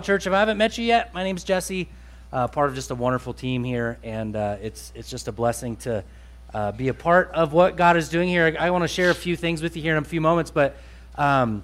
[0.00, 0.26] Church.
[0.26, 1.88] If I haven't met you yet, my name's Jesse,
[2.32, 5.76] uh, part of just a wonderful team here, and uh, it's it's just a blessing
[5.76, 6.04] to
[6.54, 8.56] uh, be a part of what God is doing here.
[8.58, 10.50] I, I want to share a few things with you here in a few moments,
[10.50, 10.76] but
[11.16, 11.62] um,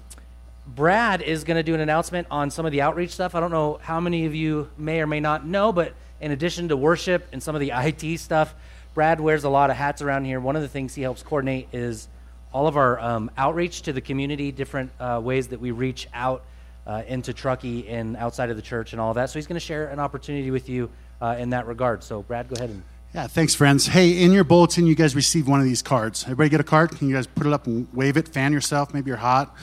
[0.67, 3.35] Brad is going to do an announcement on some of the outreach stuff.
[3.35, 6.69] I don't know how many of you may or may not know, but in addition
[6.69, 8.53] to worship and some of the IT stuff,
[8.93, 10.39] Brad wears a lot of hats around here.
[10.39, 12.07] One of the things he helps coordinate is
[12.51, 16.43] all of our um, outreach to the community, different uh, ways that we reach out
[16.87, 19.29] uh, into Truckee and outside of the church and all that.
[19.29, 20.89] So he's going to share an opportunity with you
[21.21, 22.03] uh, in that regard.
[22.03, 22.83] So, Brad, go ahead and.
[23.13, 23.87] Yeah, thanks, friends.
[23.87, 26.23] Hey, in your bulletin, you guys received one of these cards.
[26.23, 26.91] Everybody get a card?
[26.91, 28.93] Can you guys put it up and wave it, fan yourself?
[28.93, 29.55] Maybe you're hot.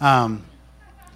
[0.00, 0.44] Um,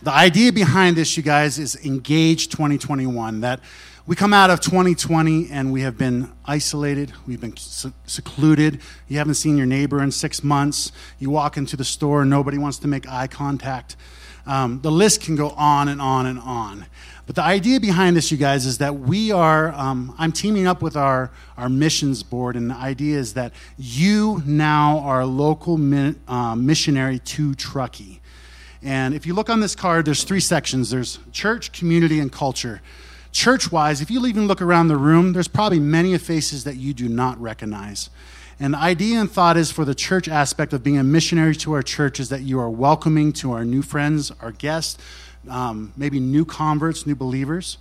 [0.02, 3.40] the idea behind this, you guys, is Engage 2021.
[3.40, 3.60] That
[4.06, 8.80] we come out of 2020 and we have been isolated, we've been secluded.
[9.08, 10.90] You haven't seen your neighbor in six months.
[11.18, 13.96] You walk into the store, nobody wants to make eye contact.
[14.46, 16.86] Um, the list can go on and on and on.
[17.26, 20.82] But the idea behind this, you guys, is that we are, um, I'm teaming up
[20.82, 25.74] with our, our missions board, and the idea is that you now are a local
[26.26, 28.20] uh, missionary to Truckee.
[28.82, 32.80] And if you look on this card, there's three sections there's church, community, and culture.
[33.32, 36.92] Church wise, if you even look around the room, there's probably many faces that you
[36.92, 38.10] do not recognize.
[38.62, 41.72] And the idea and thought is for the church aspect of being a missionary to
[41.72, 45.02] our church is that you are welcoming to our new friends, our guests,
[45.48, 47.78] um, maybe new converts, new believers.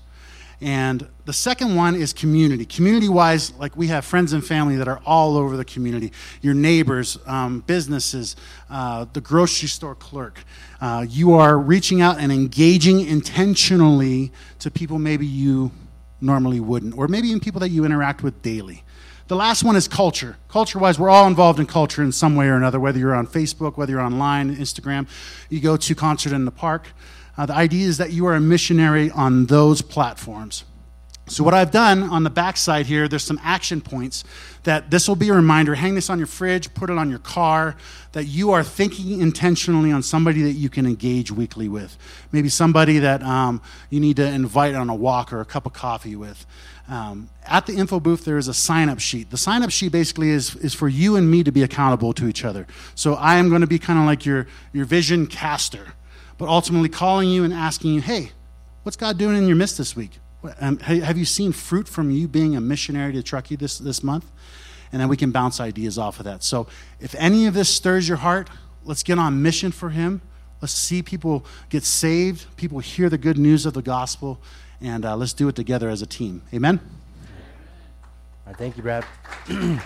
[0.61, 2.66] And the second one is community.
[2.66, 6.53] Community wise, like we have friends and family that are all over the community your
[6.53, 8.38] neighbors, um, businesses,
[8.69, 10.45] uh, the grocery store clerk.
[10.80, 15.72] Uh, you are reaching out and engaging intentionally to people maybe you
[16.22, 18.83] normally wouldn't, or maybe even people that you interact with daily.
[19.30, 20.38] The last one is culture.
[20.47, 23.27] Culture wise, we're all involved in culture in some way or another, whether you're on
[23.27, 25.08] Facebook, whether you're online, Instagram,
[25.49, 26.88] you go to concert in the park.
[27.38, 30.63] Uh, the idea is that you are a missionary on those platforms.
[31.27, 34.23] So, what I've done on the backside here, there's some action points
[34.63, 35.75] that this will be a reminder.
[35.75, 37.75] Hang this on your fridge, put it on your car,
[38.13, 41.95] that you are thinking intentionally on somebody that you can engage weekly with.
[42.31, 45.73] Maybe somebody that um, you need to invite on a walk or a cup of
[45.73, 46.47] coffee with.
[46.89, 49.29] Um, at the info booth, there is a sign up sheet.
[49.29, 52.27] The sign up sheet basically is, is for you and me to be accountable to
[52.27, 52.66] each other.
[52.95, 55.94] So, I am going to be kind of like your, your vision caster,
[56.39, 58.31] but ultimately calling you and asking you, hey,
[58.83, 60.19] what's God doing in your midst this week?
[60.59, 64.25] Um, have you seen fruit from you being a missionary to Truckee this, this month?
[64.91, 66.44] And then we can bounce ideas off of that.
[66.44, 66.67] So
[67.00, 68.50] if any of this stirs your heart,
[68.83, 70.21] let's get on mission for Him.
[70.61, 74.41] Let's see people get saved, people hear the good news of the gospel,
[74.81, 76.41] and uh, let's do it together as a team.
[76.53, 76.79] Amen?
[78.45, 79.06] Right, thank you, Brad.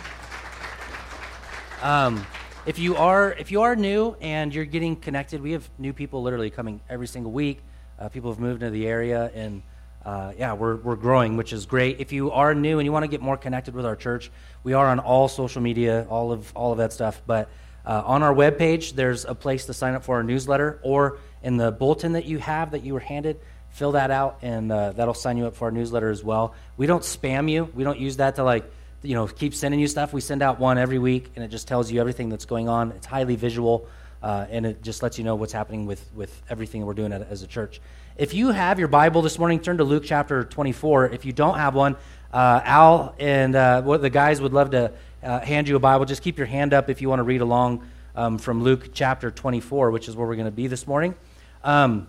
[1.82, 2.26] um,
[2.66, 6.22] if you are if you are new and you're getting connected, we have new people
[6.22, 7.60] literally coming every single week.
[8.00, 9.62] Uh, people have moved into the area and
[10.06, 12.00] uh, yeah, we're, we're growing, which is great.
[12.00, 14.32] If you are new and you want to get more connected with our church,
[14.64, 17.22] we are on all social media, all of, all of that stuff.
[17.26, 17.50] But
[17.86, 21.58] uh, on our webpage, there's a place to sign up for our newsletter, or in
[21.58, 23.40] the bulletin that you have that you were handed,
[23.74, 26.56] fill that out, and uh, that'll sign you up for our newsletter as well.
[26.78, 27.66] We don't spam you.
[27.74, 30.14] We don't use that to like, you know, keep sending you stuff.
[30.14, 32.92] We send out one every week, and it just tells you everything that's going on.
[32.92, 33.88] It's highly visual,
[34.22, 37.42] uh, and it just lets you know what's happening with, with everything we're doing as
[37.42, 37.82] a church.
[38.16, 41.10] If you have your Bible this morning, turn to Luke chapter 24.
[41.10, 41.96] If you don't have one,
[42.32, 44.92] uh, Al and uh, the guys would love to
[45.24, 46.06] uh, hand you a Bible.
[46.06, 49.32] Just keep your hand up if you want to read along um, from Luke chapter
[49.32, 51.16] 24, which is where we're going to be this morning.
[51.64, 52.08] Um,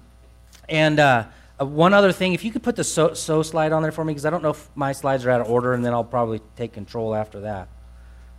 [0.68, 1.24] and uh,
[1.64, 4.04] uh, one other thing, if you could put the so, so slide on there for
[4.04, 6.04] me, because I don't know if my slides are out of order, and then I'll
[6.04, 7.68] probably take control after that.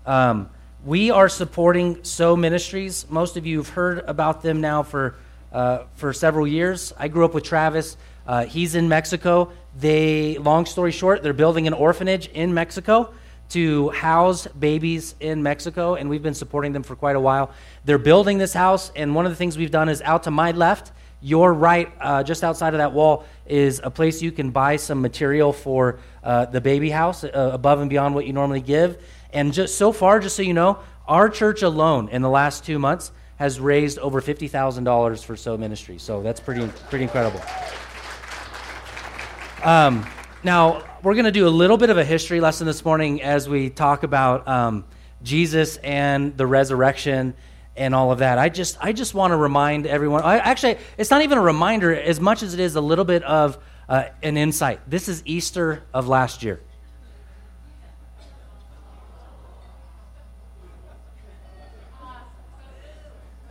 [0.06, 0.50] Um,
[0.86, 3.10] we are supporting So Ministries.
[3.10, 5.16] Most of you have heard about them now for
[5.52, 6.94] uh, for several years.
[6.98, 7.96] I grew up with Travis.
[8.28, 9.52] Uh, he's in Mexico.
[9.80, 13.14] They, long story short, they're building an orphanage in Mexico
[13.50, 17.52] to house babies in Mexico, and we've been supporting them for quite a while.
[17.86, 20.52] They're building this house, and one of the things we've done is out to my
[20.52, 20.92] left,
[21.26, 25.02] your right, uh, just outside of that wall, is a place you can buy some
[25.02, 29.04] material for uh, the baby house uh, above and beyond what you normally give.
[29.34, 30.78] And just so far, just so you know,
[31.08, 35.98] our church alone in the last two months has raised over $50,000 for So Ministry.
[35.98, 37.42] So that's pretty, pretty incredible.
[39.64, 40.06] Um,
[40.44, 43.50] now, we're going to do a little bit of a history lesson this morning as
[43.50, 44.86] we talk about um,
[45.24, 47.34] Jesus and the resurrection
[47.78, 48.38] and all of that.
[48.38, 50.24] I just, I just want to remind everyone.
[50.24, 53.24] I, actually, it's not even a reminder as much as it is a little bit
[53.24, 53.58] of
[53.88, 54.80] uh, an insight.
[54.90, 56.62] This is Easter of last year.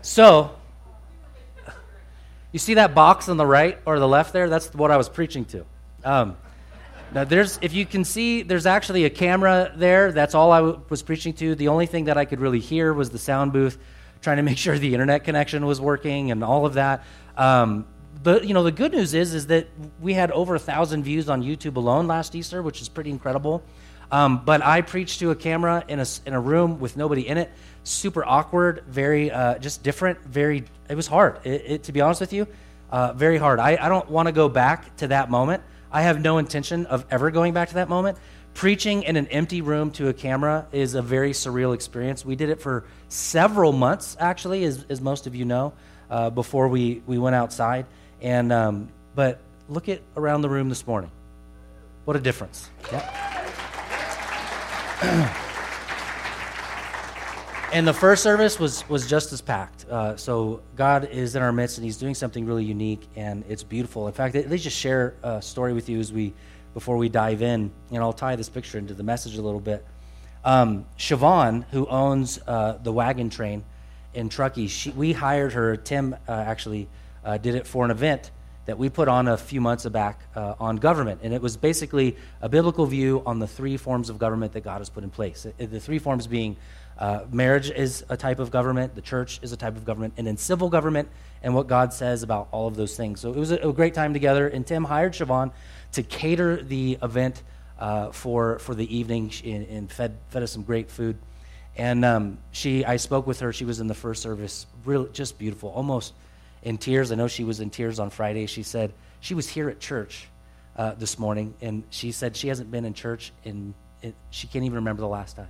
[0.03, 0.55] So,
[2.55, 4.49] You see that box on the right or the left there?
[4.49, 5.67] That's what I was preaching to.
[6.05, 6.37] Um,
[7.13, 10.13] now, there's, if you can see, there's actually a camera there.
[10.13, 11.57] That's all I w- was preaching to.
[11.57, 13.77] The only thing that I could really hear was the sound booth,
[14.25, 17.05] trying to make sure the internet connection was working and all of that.
[17.37, 17.87] Um,
[18.23, 19.69] but you know, the good news is, is that
[20.01, 23.63] we had over a thousand views on YouTube alone last Easter, which is pretty incredible.
[24.11, 27.39] Um, but I preached to a camera in a, in a room with nobody in
[27.39, 27.51] it.
[27.85, 30.21] Super awkward, very uh, just different.
[30.25, 31.41] Very, it was hard.
[31.45, 32.47] It, it, to be honest with you,
[32.91, 33.59] uh, very hard.
[33.61, 35.63] I, I don't want to go back to that moment.
[35.91, 38.19] I have no intention of ever going back to that moment.
[38.55, 42.25] Preaching in an empty room to a camera is a very surreal experience.
[42.25, 45.73] We did it for several months, actually, as, as most of you know,
[46.09, 47.87] uh, before we, we went outside.
[48.23, 51.11] And um, but look at around the room this morning.
[52.05, 52.71] What a difference.
[52.93, 53.01] Yeah.
[57.73, 59.85] and the first service was was just as packed.
[59.91, 63.65] Uh, so God is in our midst, and He's doing something really unique, and it's
[63.65, 64.07] beautiful.
[64.07, 66.35] In fact, let me just share a story with you as we
[66.75, 69.87] before we dive in, and I'll tie this picture into the message a little bit.
[70.45, 73.65] Um, Siobhan, who owns uh, the wagon train
[74.13, 75.77] in Truckee, she, we hired her.
[75.77, 76.89] Tim uh, actually
[77.25, 78.31] uh, did it for an event
[78.67, 81.21] that we put on a few months back uh, on government.
[81.23, 84.79] And it was basically a biblical view on the three forms of government that God
[84.79, 85.47] has put in place.
[85.59, 86.57] The three forms being
[86.99, 90.27] uh, marriage is a type of government, the church is a type of government, and
[90.27, 91.09] then civil government
[91.43, 93.21] and what God says about all of those things.
[93.21, 94.49] So it was a, a great time together.
[94.49, 95.53] And Tim hired Siobhan
[95.93, 97.43] to cater the event
[97.79, 101.19] uh, for, for the evening and, and, fed, fed us some great food.
[101.77, 103.53] And um, she, I spoke with her.
[103.53, 106.15] She was in the first service, really just beautiful, almost
[106.63, 107.11] in tears.
[107.11, 108.47] I know she was in tears on Friday.
[108.47, 110.29] She said she was here at church
[110.77, 113.75] uh, this morning, and she said she hasn't been in church in
[114.31, 115.49] she can't even remember the last time.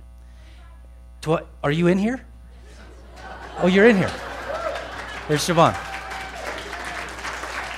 [1.25, 2.23] What, are you in here?
[3.59, 4.11] Oh, you're in here.
[5.27, 5.75] There's Siobhan.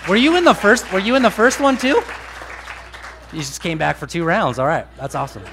[0.10, 0.92] Were you in the first?
[0.92, 2.02] Were you in the first one too?
[3.34, 4.60] You just came back for two rounds.
[4.60, 5.44] All right, that's awesome.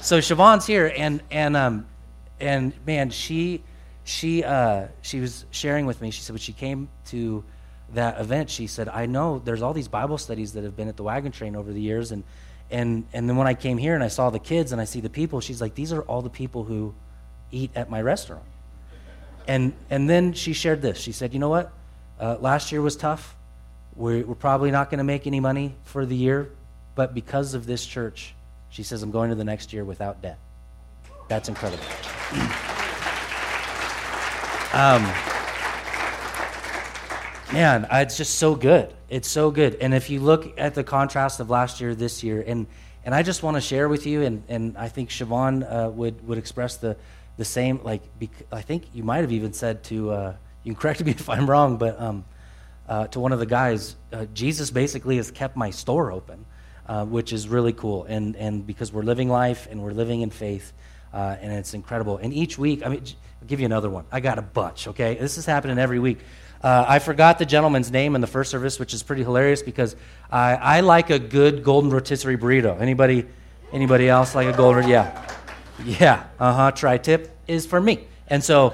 [0.00, 1.86] So Siobhan's here, and and um,
[2.40, 3.62] and man, she
[4.04, 6.10] she uh, she was sharing with me.
[6.10, 7.44] She said when she came to
[7.94, 10.96] that event, she said, "I know there's all these Bible studies that have been at
[10.96, 12.24] the wagon train over the years, and
[12.70, 15.00] and and then when I came here and I saw the kids and I see
[15.00, 16.94] the people, she's like, these are all the people who
[17.50, 18.44] eat at my restaurant."
[19.46, 20.98] And and then she shared this.
[20.98, 21.72] She said, "You know what?
[22.18, 23.34] Uh, last year was tough.
[23.96, 26.50] We're, we're probably not going to make any money for the year,
[26.94, 28.34] but because of this church,
[28.68, 30.38] she says, I'm going to the next year without debt.
[31.28, 31.84] That's incredible."
[34.72, 35.02] Um,
[37.52, 38.94] man, it's just so good.
[39.08, 39.74] It's so good.
[39.80, 42.66] And if you look at the contrast of last year, this year, and
[43.04, 46.26] and I just want to share with you, and, and I think Siobhan uh, would
[46.28, 46.96] would express the
[47.40, 47.80] the same.
[47.82, 51.10] Like, bec- I think you might have even said to uh, you can correct me
[51.18, 52.24] if I'm wrong, but um,
[52.88, 56.44] uh, to one of the guys, uh, Jesus basically has kept my store open,
[56.86, 58.04] uh, which is really cool.
[58.04, 60.72] And and because we're living life and we're living in faith,
[61.12, 62.18] uh, and it's incredible.
[62.18, 63.02] And each week, I mean,
[63.40, 64.04] I'll give you another one.
[64.12, 64.86] I got a bunch.
[64.88, 66.18] Okay, this is happening every week.
[66.62, 69.96] Uh, I forgot the gentleman's name in the first service, which is pretty hilarious because
[70.30, 72.78] I, I like a good golden rotisserie burrito.
[72.78, 73.24] Anybody,
[73.72, 74.86] anybody else like a golden?
[74.86, 75.08] Yeah,
[75.84, 76.24] yeah.
[76.38, 76.70] Uh huh.
[76.72, 78.06] Tri-tip is for me.
[78.28, 78.68] And so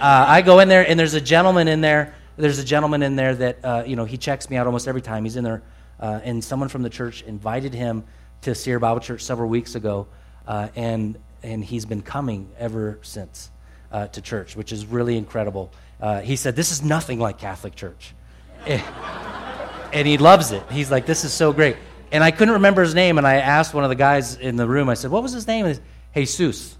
[0.00, 2.14] uh, I go in there, and there's a gentleman in there.
[2.36, 5.02] There's a gentleman in there that uh, you know he checks me out almost every
[5.02, 5.62] time he's in there.
[5.98, 8.04] Uh, and someone from the church invited him
[8.42, 10.06] to Sierra Bible Church several weeks ago,
[10.46, 13.50] uh, and and he's been coming ever since
[13.92, 15.72] uh, to church, which is really incredible.
[16.00, 18.14] Uh, he said, This is nothing like Catholic Church.
[18.66, 20.62] and he loves it.
[20.70, 21.76] He's like, This is so great.
[22.12, 24.66] And I couldn't remember his name, and I asked one of the guys in the
[24.66, 25.66] room, I said, What was his name?
[26.16, 26.74] Jesus.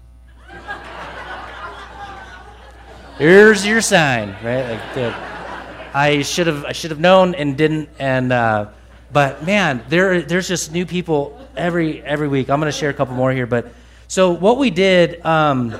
[3.19, 4.79] Here's your sign, right?
[4.95, 5.13] Like,
[5.93, 7.89] I should have I should have known and didn't.
[7.99, 8.69] And uh,
[9.13, 12.49] but man, there there's just new people every every week.
[12.49, 13.71] I'm to share a couple more here, but
[14.07, 15.79] so what we did um,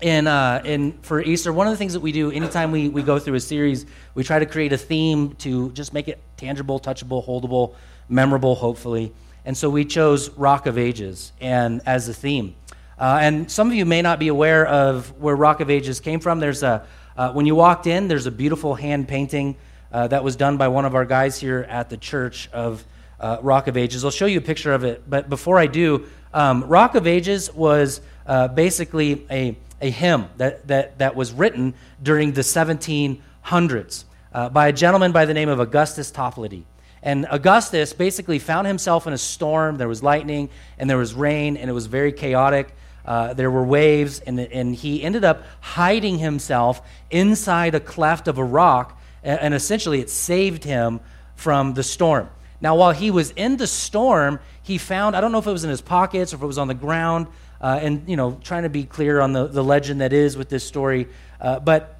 [0.00, 3.02] in, uh, in for Easter, one of the things that we do anytime we, we
[3.02, 6.80] go through a series, we try to create a theme to just make it tangible,
[6.80, 7.74] touchable, holdable,
[8.08, 9.12] memorable, hopefully.
[9.44, 12.54] And so we chose Rock of Ages and as a theme.
[12.98, 16.20] Uh, and some of you may not be aware of where Rock of Ages came
[16.20, 16.40] from.
[16.40, 16.86] There's a
[17.18, 19.56] uh, when you walked in, there's a beautiful hand painting
[19.90, 22.84] uh, that was done by one of our guys here at the church of
[23.18, 24.04] uh, Rock of Ages.
[24.04, 27.52] I'll show you a picture of it, but before I do, um, Rock of Ages
[27.52, 34.48] was uh, basically a, a hymn that, that, that was written during the 1700s uh,
[34.50, 36.62] by a gentleman by the name of Augustus Toplady.
[37.02, 39.76] And Augustus basically found himself in a storm.
[39.76, 42.72] There was lightning and there was rain, and it was very chaotic.
[43.08, 48.36] Uh, there were waves, and, and he ended up hiding himself inside a cleft of
[48.36, 51.00] a rock and, and essentially it saved him
[51.34, 52.28] from the storm.
[52.60, 55.64] Now, while he was in the storm, he found, I don't know if it was
[55.64, 57.28] in his pockets or if it was on the ground,
[57.62, 60.50] uh, and, you know, trying to be clear on the, the legend that is with
[60.50, 61.08] this story,
[61.40, 61.98] uh, but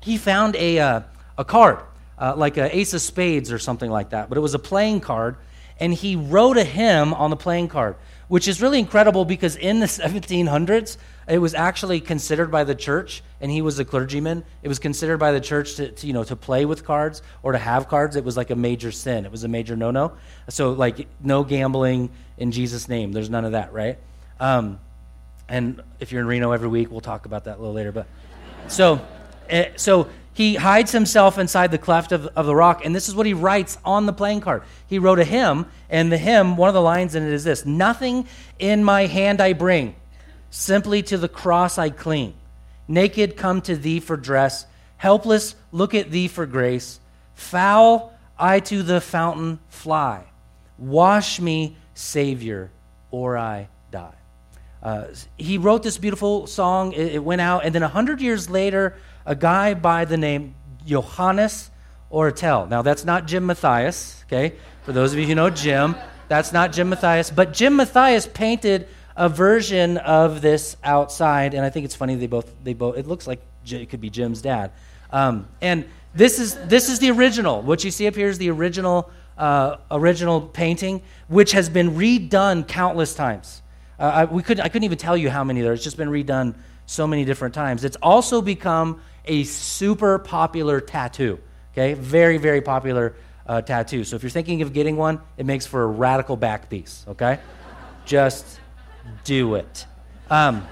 [0.00, 1.00] he found a, uh,
[1.38, 1.78] a card,
[2.18, 5.00] uh, like an ace of spades or something like that, but it was a playing
[5.00, 5.36] card,
[5.78, 7.94] and he wrote a hymn on the playing card,
[8.30, 10.96] which is really incredible because in the 1700s,
[11.26, 14.44] it was actually considered by the church, and he was a clergyman.
[14.62, 17.50] It was considered by the church to, to, you know to play with cards or
[17.50, 18.14] to have cards.
[18.14, 19.24] It was like a major sin.
[19.24, 20.12] It was a major no-no.
[20.48, 23.10] So like no gambling in Jesus' name.
[23.10, 23.98] There's none of that, right?
[24.38, 24.78] Um,
[25.48, 27.90] and if you're in Reno every week, we'll talk about that a little later.
[27.90, 28.06] But
[28.68, 29.04] so
[29.50, 33.14] uh, so he hides himself inside the cleft of, of the rock, and this is
[33.14, 34.62] what he writes on the playing card.
[34.86, 37.66] He wrote a hymn, and the hymn, one of the lines in it is this
[37.66, 38.26] Nothing
[38.58, 39.94] in my hand I bring
[40.50, 42.34] Simply to the cross I cling.
[42.88, 44.66] Naked come to thee for dress.
[44.96, 46.98] Helpless look at thee for grace.
[47.34, 50.24] Foul I to the fountain fly.
[50.76, 52.70] Wash me, Savior,
[53.10, 54.14] or I die.
[54.82, 55.04] Uh,
[55.36, 56.92] he wrote this beautiful song.
[56.92, 58.96] It, it went out, and then a hundred years later,
[59.26, 61.70] a guy by the name Johannes
[62.12, 62.68] Oertel.
[62.68, 64.56] Now, that's not Jim Matthias, okay?
[64.84, 65.94] For those of you who know Jim,
[66.28, 67.30] that's not Jim Matthias.
[67.30, 72.26] But Jim Matthias painted a version of this outside, and I think it's funny they
[72.26, 74.72] both they both it looks like it could be Jim's dad,
[75.10, 75.84] um, and
[76.14, 77.60] this is this is the original.
[77.60, 82.66] What you see up here is the original uh, original painting, which has been redone
[82.66, 83.62] countless times.
[83.98, 85.72] Uh, I, we couldn't, I couldn't even tell you how many there.
[85.72, 86.54] It's just been redone
[86.86, 87.84] so many different times.
[87.84, 91.38] It's also become a super popular tattoo.
[91.72, 93.14] Okay, very very popular
[93.46, 94.04] uh, tattoo.
[94.04, 97.04] So if you're thinking of getting one, it makes for a radical back piece.
[97.08, 97.38] Okay,
[98.04, 98.60] just
[99.24, 99.86] do it.
[100.30, 100.66] Um,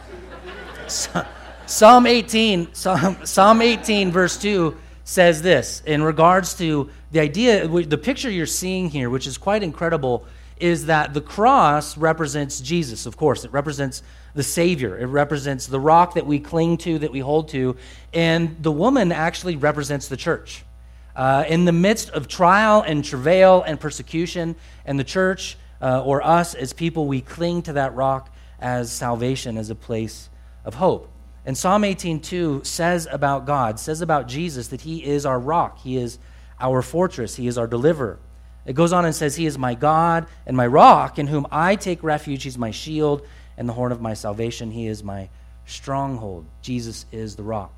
[1.66, 7.98] Psalm 18, Psalm, Psalm 18, verse 2 says this in regards to the idea, the
[7.98, 10.26] picture you're seeing here, which is quite incredible,
[10.58, 13.44] is that the cross represents Jesus, of course.
[13.44, 14.02] It represents
[14.38, 14.96] the Savior.
[14.96, 17.74] It represents the rock that we cling to, that we hold to.
[18.14, 20.62] And the woman actually represents the church.
[21.16, 24.54] Uh, in the midst of trial and travail and persecution,
[24.86, 29.58] and the church uh, or us as people, we cling to that rock as salvation,
[29.58, 30.30] as a place
[30.64, 31.10] of hope.
[31.44, 35.96] And Psalm 18:2 says about God, says about Jesus that he is our rock, he
[35.96, 36.20] is
[36.60, 38.20] our fortress, he is our deliverer.
[38.68, 41.74] It goes on and says, He is my God and my rock, in whom I
[41.74, 42.42] take refuge.
[42.42, 43.26] He's my shield
[43.58, 44.70] and the horn of my salvation.
[44.70, 45.28] He is my
[45.66, 46.46] stronghold.
[46.62, 47.72] Jesus is the rock.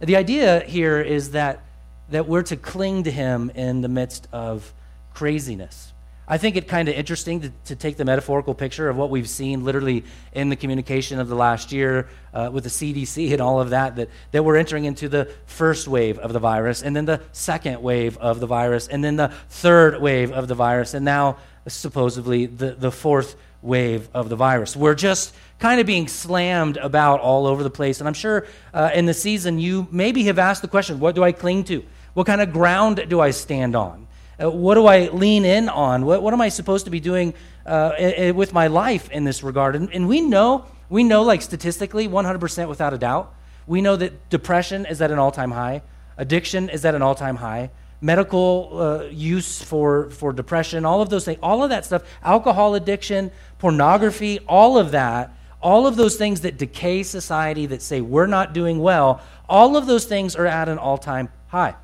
[0.00, 1.62] The idea here is that,
[2.08, 4.72] that we're to cling to Him in the midst of
[5.12, 5.92] craziness.
[6.30, 9.28] I think it kind of interesting to, to, take the metaphorical picture of what we've
[9.28, 13.62] seen literally in the communication of the last year uh, with the CDC and all
[13.62, 17.06] of that, that, that we're entering into the first wave of the virus, and then
[17.06, 21.02] the second wave of the virus, and then the third wave of the virus, and
[21.02, 24.76] now supposedly the, the fourth wave of the virus.
[24.76, 28.00] We're just kind of being slammed about all over the place.
[28.00, 31.24] And I'm sure uh, in the season you maybe have asked the question what do
[31.24, 31.84] I cling to?
[32.14, 34.06] What kind of ground do I stand on?
[34.40, 36.04] Uh, what do I lean in on?
[36.04, 37.34] What, what am I supposed to be doing
[37.66, 39.74] uh, with my life in this regard?
[39.74, 43.34] And, and we know, we know, like statistically, 100% without a doubt,
[43.66, 45.82] we know that depression is at an all time high,
[46.16, 51.10] addiction is at an all time high, medical uh, use for, for depression, all of
[51.10, 56.16] those things, all of that stuff, alcohol addiction, pornography, all of that, all of those
[56.16, 60.46] things that decay society, that say we're not doing well, all of those things are
[60.46, 61.74] at an all time high.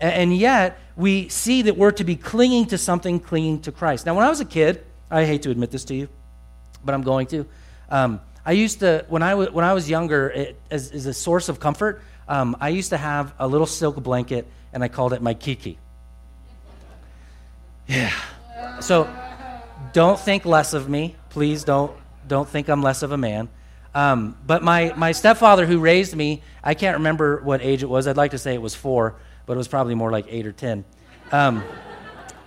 [0.00, 4.04] And yet, we see that we're to be clinging to something, clinging to Christ.
[4.04, 6.08] Now, when I was a kid, I hate to admit this to you,
[6.84, 7.46] but I'm going to.
[7.88, 11.14] Um, I used to, when I, w- when I was younger, it, as, as a
[11.14, 15.12] source of comfort, um, I used to have a little silk blanket, and I called
[15.12, 15.78] it my Kiki.
[17.86, 18.12] Yeah.
[18.80, 19.08] So
[19.92, 21.14] don't think less of me.
[21.32, 21.92] Please don't,
[22.26, 23.48] don't think I'm less of a man.
[23.94, 28.06] Um, but my, my stepfather, who raised me, I can't remember what age it was.
[28.06, 30.52] I'd like to say it was four but it was probably more like eight or
[30.52, 30.84] ten,
[31.30, 31.62] um,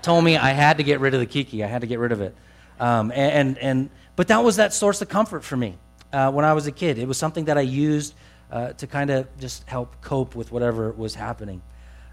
[0.02, 1.64] told me I had to get rid of the kiki.
[1.64, 2.36] I had to get rid of it.
[2.80, 5.78] Um, and, and, and, but that was that source of comfort for me
[6.14, 6.98] uh, when I was a kid.
[6.98, 8.14] It was something that I used
[8.52, 11.62] uh, to kind of just help cope with whatever was happening.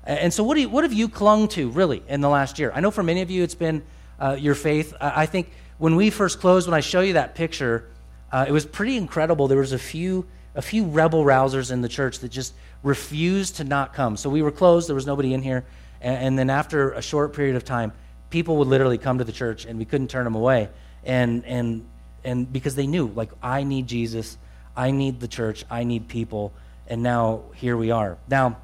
[0.04, 2.72] And so, what, do you, what have you clung to really in the last year?
[2.74, 3.84] I know for many of you it's been
[4.18, 4.94] uh, your faith.
[5.00, 7.88] I think when we first closed, when I show you that picture,
[8.30, 9.48] uh, it was pretty incredible.
[9.48, 13.64] There was a few a few rebel rousers in the church that just refused to
[13.64, 14.16] not come.
[14.16, 15.64] So we were closed, there was nobody in here.
[16.00, 17.92] And, and, then after a short period of time,
[18.30, 20.68] people would literally come to the church and we couldn't turn them away.
[21.04, 21.86] And, and,
[22.24, 24.36] and because they knew, like, I need Jesus,
[24.76, 26.52] I need the church, I need people.
[26.86, 28.18] And now here we are.
[28.28, 28.58] Now,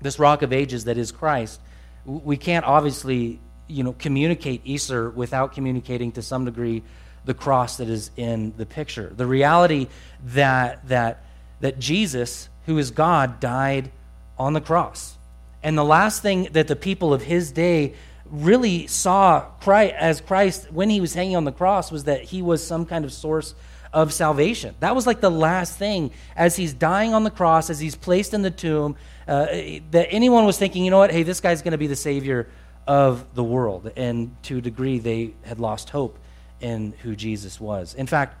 [0.00, 1.60] this rock of ages that is Christ,
[2.04, 6.82] we can't obviously, you know, communicate Easter without communicating to some degree
[7.24, 9.12] the cross that is in the picture.
[9.14, 9.88] The reality
[10.26, 11.24] that that
[11.60, 13.90] that Jesus, who is God, died
[14.38, 15.16] on the cross.
[15.62, 17.94] And the last thing that the people of his day
[18.30, 22.40] really saw Christ, as Christ when he was hanging on the cross was that he
[22.42, 23.54] was some kind of source
[23.92, 24.74] of salvation.
[24.80, 28.32] That was like the last thing as he's dying on the cross, as he's placed
[28.34, 28.96] in the tomb,
[29.26, 29.46] uh,
[29.90, 32.48] that anyone was thinking, you know what, hey, this guy's going to be the savior
[32.90, 33.92] of the world.
[33.94, 36.18] And to a degree, they had lost hope
[36.60, 37.94] in who Jesus was.
[37.94, 38.36] In fact,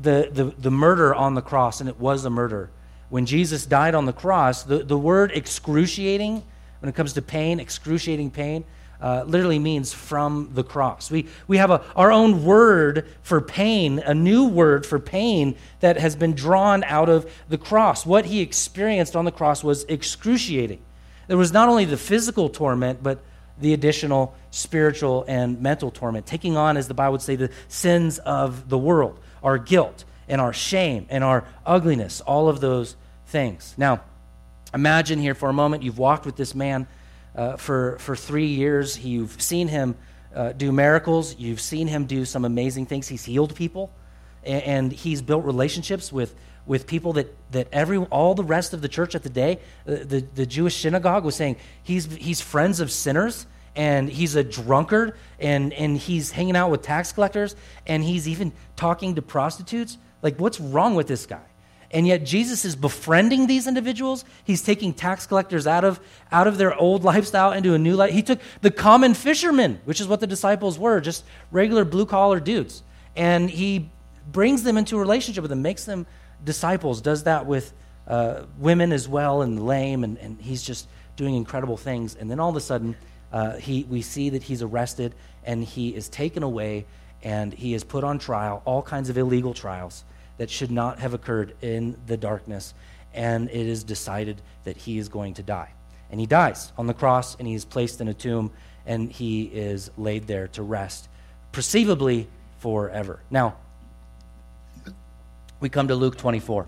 [0.00, 2.70] the, the, the murder on the cross, and it was a murder,
[3.10, 6.42] when Jesus died on the cross, the, the word excruciating,
[6.80, 8.64] when it comes to pain, excruciating pain,
[9.02, 11.10] uh, literally means from the cross.
[11.10, 15.98] We, we have a, our own word for pain, a new word for pain that
[15.98, 18.06] has been drawn out of the cross.
[18.06, 20.80] What he experienced on the cross was excruciating.
[21.26, 23.22] There was not only the physical torment, but
[23.62, 28.18] the additional spiritual and mental torment, taking on, as the Bible would say, the sins
[28.18, 33.74] of the world, our guilt and our shame and our ugliness, all of those things.
[33.76, 34.02] Now,
[34.74, 36.86] imagine here for a moment you've walked with this man
[37.34, 39.02] uh, for, for three years.
[39.02, 39.94] You've seen him
[40.34, 43.08] uh, do miracles, you've seen him do some amazing things.
[43.08, 43.92] He's healed people,
[44.44, 46.34] and, and he's built relationships with,
[46.66, 50.00] with people that, that every, all the rest of the church at the day, the,
[50.00, 54.44] uh, the, the Jewish synagogue was saying he's, he's friends of sinners and he's a
[54.44, 59.98] drunkard and, and he's hanging out with tax collectors and he's even talking to prostitutes.
[60.20, 61.42] Like, what's wrong with this guy?
[61.92, 64.24] and yet Jesus is befriending these individuals.
[64.44, 66.00] He's taking tax collectors out of,
[66.30, 68.12] out of their old lifestyle into a new life.
[68.12, 72.40] He took the common fishermen, which is what the disciples were, just regular blue collar
[72.40, 72.82] dudes,
[73.14, 73.90] and he
[74.30, 76.06] brings them into a relationship with them, makes them
[76.44, 77.72] disciples, does that with
[78.08, 82.14] uh, women as well and lame, and, and he's just doing incredible things.
[82.14, 82.96] And then all of a sudden,
[83.32, 86.86] uh, he, we see that he's arrested and he is taken away
[87.22, 90.04] and he is put on trial, all kinds of illegal trials
[90.38, 92.74] that should not have occurred in the darkness,
[93.14, 95.70] and it is decided that he is going to die.
[96.10, 98.50] And he dies on the cross, and he is placed in a tomb,
[98.86, 101.08] and he is laid there to rest,
[101.52, 102.28] perceivably
[102.58, 103.20] forever.
[103.30, 103.56] Now,
[105.60, 106.66] we come to Luke 24.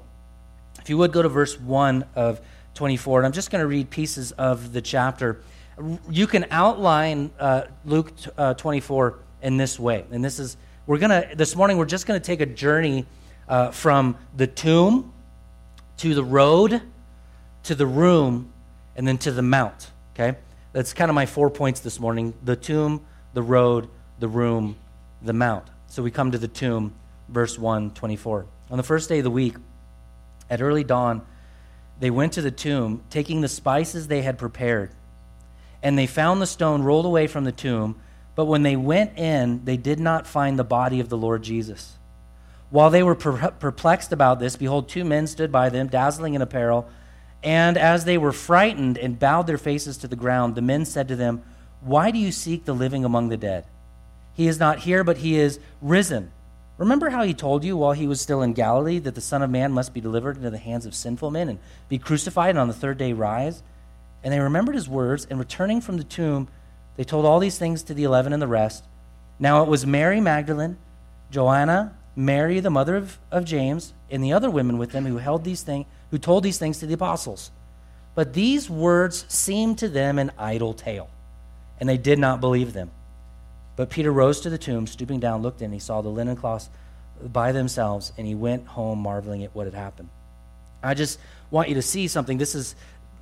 [0.80, 2.40] If you would go to verse 1 of
[2.74, 5.40] 24, and I'm just going to read pieces of the chapter.
[6.10, 10.04] You can outline uh, Luke uh, 24 in this way.
[10.10, 10.56] And this is,
[10.87, 13.06] we're going to, this morning, we're just going to take a journey
[13.48, 15.12] uh, from the tomb
[15.98, 16.82] to the road
[17.64, 18.52] to the room
[18.96, 19.90] and then to the mount.
[20.14, 20.38] Okay?
[20.72, 23.88] That's kind of my four points this morning the tomb, the road,
[24.20, 24.76] the room,
[25.22, 25.64] the mount.
[25.88, 26.94] So we come to the tomb,
[27.28, 28.46] verse 1 24.
[28.70, 29.56] On the first day of the week,
[30.48, 31.22] at early dawn,
[32.00, 34.90] they went to the tomb, taking the spices they had prepared.
[35.84, 38.00] And they found the stone rolled away from the tomb,
[38.34, 41.98] but when they went in, they did not find the body of the Lord Jesus.
[42.70, 46.88] While they were perplexed about this, behold, two men stood by them, dazzling in apparel.
[47.42, 51.06] And as they were frightened and bowed their faces to the ground, the men said
[51.08, 51.42] to them,
[51.82, 53.66] Why do you seek the living among the dead?
[54.32, 56.32] He is not here, but he is risen.
[56.78, 59.50] Remember how he told you while he was still in Galilee that the Son of
[59.50, 62.68] Man must be delivered into the hands of sinful men and be crucified and on
[62.68, 63.62] the third day rise?
[64.24, 66.48] And they remembered his words, and returning from the tomb,
[66.96, 68.82] they told all these things to the eleven and the rest.
[69.38, 70.78] Now it was Mary Magdalene,
[71.30, 75.44] Joanna, Mary, the mother of, of James, and the other women with them who held
[75.44, 77.50] these things, who told these things to the apostles.
[78.14, 81.10] But these words seemed to them an idle tale,
[81.78, 82.92] and they did not believe them.
[83.76, 86.70] But Peter rose to the tomb, stooping down, looked in, he saw the linen cloths
[87.20, 90.08] by themselves, and he went home marveling at what had happened.
[90.80, 91.18] I just
[91.50, 92.38] want you to see something.
[92.38, 92.76] This is,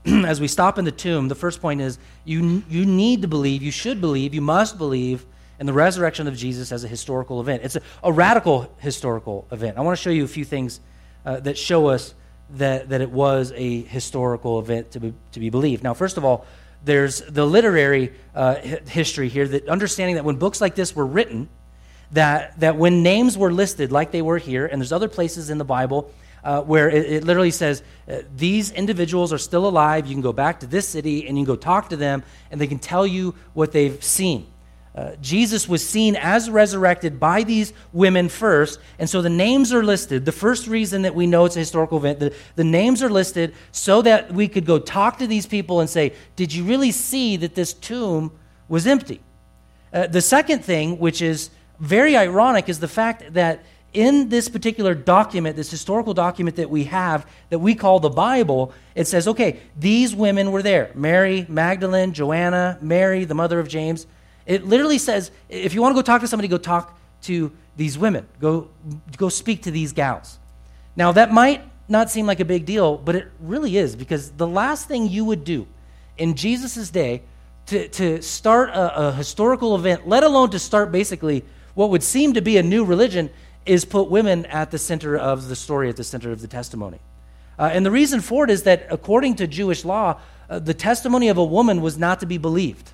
[0.27, 3.63] as we stop in the tomb, the first point is you, you need to believe,
[3.63, 5.25] you should believe, you must believe
[5.61, 7.63] in the resurrection of Jesus as a historical event.
[7.63, 9.79] It's a, a radical historical event.
[9.79, 10.81] I want to show you a few things
[11.25, 12.15] uh, that show us
[12.51, 15.85] that, that it was a historical event to be, to be believed.
[15.85, 16.47] Now, first of all,
[16.85, 21.49] there's the literary uh, history here that understanding that when books like this were written,
[22.11, 25.59] that, that when names were listed like they were here, and there's other places in
[25.59, 26.13] the Bible
[26.45, 30.07] uh, where it, it, literally says uh, these individuals are still alive.
[30.07, 32.61] You can go back to this city and you can go talk to them, and
[32.61, 34.47] they can tell you what they've seen.
[34.95, 39.83] Uh, Jesus was seen as resurrected by these women first, and so the names are
[39.83, 40.27] listed.
[40.27, 43.55] The first reason that we know it's a historical event, the, the names are listed
[43.71, 47.39] so that we could go talk to these people and say, Did you really see
[47.39, 48.33] that this tomb
[48.69, 49.23] was empty?
[49.95, 51.49] Uh, the second thing, which is
[51.81, 56.85] very ironic, is the fact that in this particular document, this historical document that we
[56.85, 62.13] have that we call the Bible, it says, okay, these women were there Mary, Magdalene,
[62.13, 64.07] Joanna, Mary, the mother of James.
[64.47, 67.97] It literally says, if you want to go talk to somebody, go talk to these
[67.97, 68.27] women.
[68.41, 68.71] Go,
[69.17, 70.39] go speak to these gals.
[70.97, 74.47] Now, that might not seem like a big deal, but it really is because the
[74.47, 75.67] last thing you would do
[76.17, 77.23] in Jesus' day
[77.67, 82.35] to, to start a, a historical event, let alone to start basically what would seem
[82.35, 83.31] to be a new religion,
[83.67, 86.99] is put women at the center of the story, at the center of the testimony.
[87.59, 91.29] Uh, and the reason for it is that according to Jewish law, uh, the testimony
[91.29, 92.93] of a woman was not to be believed.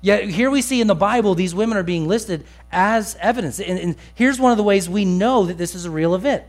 [0.00, 3.58] Yet here we see in the Bible these women are being listed as evidence.
[3.58, 6.44] And, and here's one of the ways we know that this is a real event.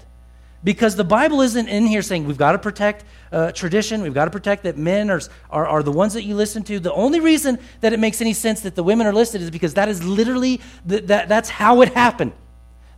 [0.62, 4.26] Because the Bible isn't in here saying we've got to protect uh, tradition, we've got
[4.26, 6.80] to protect that men are, are, are, the ones that you listen to.
[6.80, 9.76] The only reason that it makes any sense that the women are listed is because
[9.76, 12.34] that is literally, the, that, that's how it happened.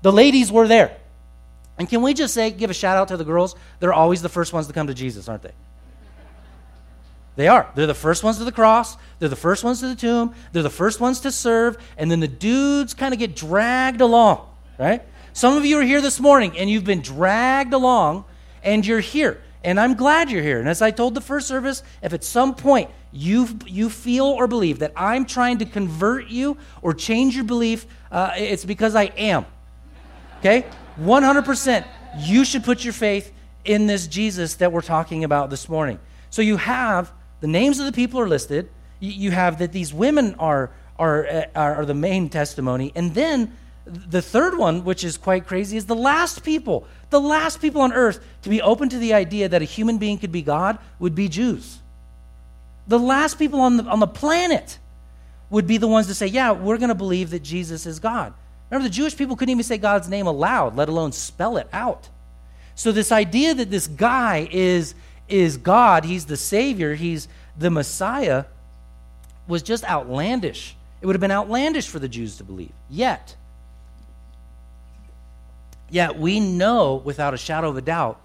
[0.01, 0.97] The ladies were there.
[1.77, 3.55] And can we just say, give a shout out to the girls?
[3.79, 5.53] They're always the first ones to come to Jesus, aren't they?
[7.35, 7.71] They are.
[7.75, 8.97] They're the first ones to the cross.
[9.19, 10.33] They're the first ones to the tomb.
[10.51, 11.77] They're the first ones to serve.
[11.95, 14.47] And then the dudes kind of get dragged along,
[14.79, 15.03] right?
[15.33, 18.25] Some of you are here this morning and you've been dragged along
[18.63, 19.39] and you're here.
[19.63, 20.59] And I'm glad you're here.
[20.59, 24.47] And as I told the first service, if at some point you, you feel or
[24.47, 29.05] believe that I'm trying to convert you or change your belief, uh, it's because I
[29.15, 29.45] am.
[30.39, 30.65] Okay?
[30.99, 31.85] 100%.
[32.19, 33.33] You should put your faith
[33.65, 35.99] in this Jesus that we're talking about this morning.
[36.29, 38.69] So you have the names of the people are listed.
[38.99, 42.91] You have that these women are, are, uh, are the main testimony.
[42.95, 46.87] And then the third one, which is quite crazy, is the last people.
[47.09, 50.17] The last people on earth to be open to the idea that a human being
[50.17, 51.79] could be God would be Jews.
[52.87, 54.79] The last people on the, on the planet
[55.49, 58.33] would be the ones to say, yeah, we're going to believe that Jesus is God.
[58.69, 62.09] Remember, the Jewish people couldn't even say God's name aloud, let alone spell it out.
[62.75, 64.93] So, this idea that this guy is,
[65.27, 67.27] is God, he's the Savior, he's
[67.57, 68.45] the Messiah,
[69.47, 70.75] was just outlandish.
[71.01, 72.71] It would have been outlandish for the Jews to believe.
[72.89, 73.35] Yet,
[75.89, 78.19] yet we know without a shadow of a doubt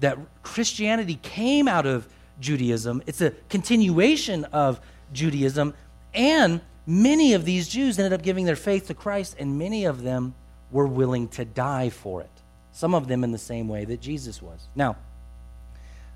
[0.00, 2.08] that Christianity came out of
[2.40, 3.02] Judaism.
[3.06, 4.80] It's a continuation of
[5.12, 5.74] Judaism,
[6.14, 10.02] and many of these Jews ended up giving their faith to Christ, and many of
[10.02, 10.34] them
[10.70, 12.30] were willing to die for it.
[12.72, 14.66] Some of them in the same way that Jesus was.
[14.74, 14.96] Now,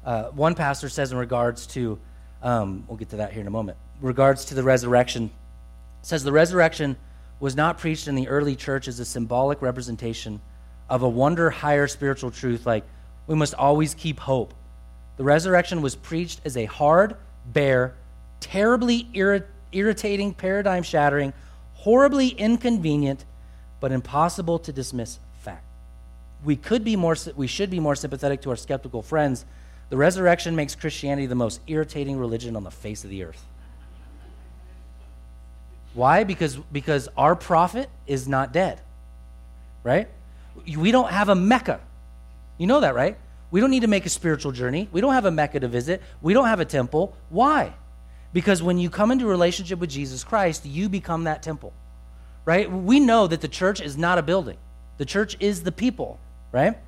[0.02, 1.98] uh, one pastor says in regards to,
[2.42, 5.30] um, we'll get to that here in a moment, regards to the resurrection,
[6.00, 6.96] says the resurrection
[7.38, 10.40] was not preached in the early church as a symbolic representation
[10.88, 12.84] of a wonder higher spiritual truth like
[13.26, 14.54] we must always keep hope.
[15.18, 17.94] The resurrection was preached as a hard, bare,
[18.40, 21.32] terribly irritating, irritating, paradigm shattering,
[21.74, 23.24] horribly inconvenient,
[23.80, 25.64] but impossible to dismiss fact.
[26.44, 29.44] We could be more we should be more sympathetic to our skeptical friends.
[29.90, 33.44] The resurrection makes Christianity the most irritating religion on the face of the earth.
[35.94, 36.24] Why?
[36.24, 38.80] Because because our prophet is not dead.
[39.84, 40.08] Right?
[40.64, 41.80] We don't have a Mecca.
[42.58, 43.16] You know that, right?
[43.50, 44.88] We don't need to make a spiritual journey.
[44.92, 46.00] We don't have a Mecca to visit.
[46.22, 47.14] We don't have a temple.
[47.28, 47.74] Why?
[48.32, 51.72] Because when you come into relationship with Jesus Christ, you become that temple,
[52.44, 52.70] right?
[52.70, 54.58] We know that the church is not a building,
[54.98, 56.18] the church is the people,
[56.50, 56.78] right?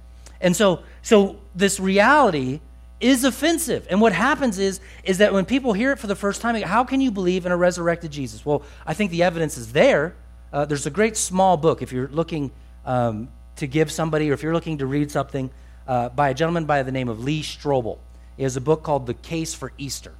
[0.40, 2.60] And so, so this reality
[3.00, 3.86] is offensive.
[3.90, 6.84] And what happens is, is that when people hear it for the first time, how
[6.84, 8.44] can you believe in a resurrected Jesus?
[8.44, 10.14] Well, I think the evidence is there.
[10.52, 12.50] Uh, there's a great small book if you're looking
[12.84, 15.50] um, to give somebody or if you're looking to read something
[15.86, 17.98] uh, by a gentleman by the name of Lee Strobel.
[18.36, 20.12] He has a book called The Case for Easter.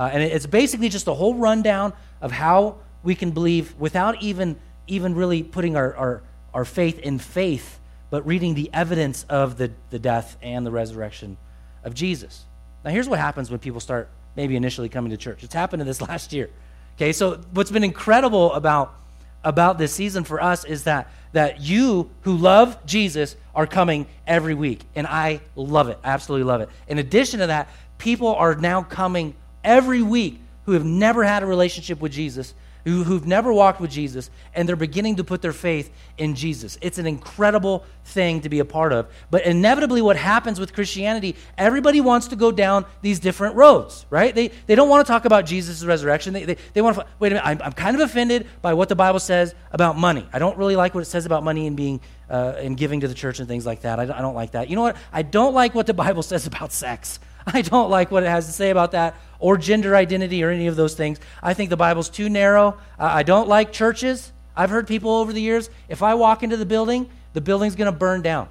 [0.00, 4.56] Uh, and it's basically just a whole rundown of how we can believe without even,
[4.86, 6.22] even really putting our, our,
[6.54, 11.36] our faith in faith, but reading the evidence of the, the death and the resurrection
[11.84, 12.46] of Jesus.
[12.82, 15.44] Now, here's what happens when people start maybe initially coming to church.
[15.44, 16.48] It's happened to this last year.
[16.96, 18.94] Okay, so what's been incredible about,
[19.44, 24.54] about this season for us is that, that you who love Jesus are coming every
[24.54, 24.80] week.
[24.94, 25.98] And I love it.
[26.02, 26.70] absolutely love it.
[26.88, 29.34] In addition to that, people are now coming
[29.64, 33.90] every week who have never had a relationship with Jesus, who, who've never walked with
[33.90, 36.78] Jesus, and they're beginning to put their faith in Jesus.
[36.80, 39.08] It's an incredible thing to be a part of.
[39.30, 44.34] But inevitably, what happens with Christianity, everybody wants to go down these different roads, right?
[44.34, 46.32] They, they don't want to talk about Jesus' resurrection.
[46.32, 48.88] They, they, they want to, wait a minute, I'm, I'm kind of offended by what
[48.88, 50.26] the Bible says about money.
[50.32, 53.08] I don't really like what it says about money and being uh, and giving to
[53.08, 53.98] the church and things like that.
[53.98, 54.70] I, I don't like that.
[54.70, 54.96] You know what?
[55.12, 57.18] I don't like what the Bible says about sex.
[57.46, 60.68] I don't like what it has to say about that or gender identity or any
[60.68, 61.18] of those things.
[61.42, 62.78] I think the Bible's too narrow.
[62.98, 64.32] I don't like churches.
[64.54, 67.90] I've heard people over the years, if I walk into the building The building's going
[67.90, 68.48] to burn down.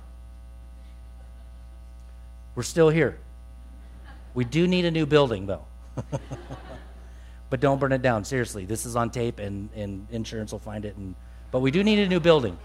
[2.56, 3.19] We're still here.
[4.34, 5.65] We do need a new building, though.
[7.49, 8.23] but don't burn it down.
[8.23, 10.95] Seriously, this is on tape, and, and insurance will find it.
[10.95, 11.15] And,
[11.52, 12.58] but we do need a new building.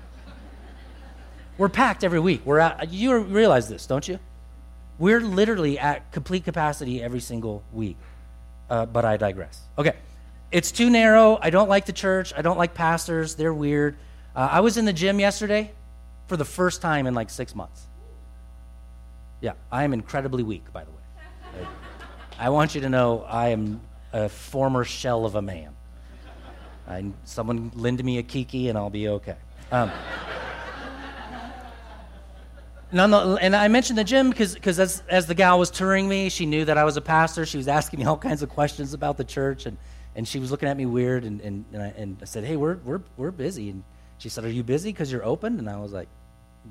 [1.59, 2.43] We're packed every week.
[2.45, 4.19] We're at, you realize this, don't you?
[4.99, 7.97] We're literally at complete capacity every single week.
[8.71, 9.61] Uh, but I digress.
[9.79, 9.95] Okay.
[10.51, 11.39] It's too narrow.
[11.41, 12.33] I don't like the church.
[12.37, 13.35] I don't like pastors.
[13.35, 13.97] They're weird.
[14.37, 15.73] Uh, I was in the gym yesterday
[16.27, 17.83] for the first time in like six months.
[19.41, 21.67] Yeah, I am incredibly weak, by the way.
[22.39, 23.81] I, I want you to know I am
[24.13, 25.75] a former shell of a man.
[26.87, 29.37] I, someone lend me a kiki and I'll be okay.
[29.73, 29.91] Um,
[33.01, 36.65] and I mentioned the gym because as, as the gal was touring me, she knew
[36.65, 37.45] that I was a pastor.
[37.45, 39.77] She was asking me all kinds of questions about the church, and,
[40.15, 41.25] and she was looking at me weird.
[41.25, 43.71] And, and, and, I, and I said, Hey, we're, we're, we're busy.
[43.71, 43.83] And
[44.19, 45.59] she said, Are you busy because you're open?
[45.59, 46.09] And I was like,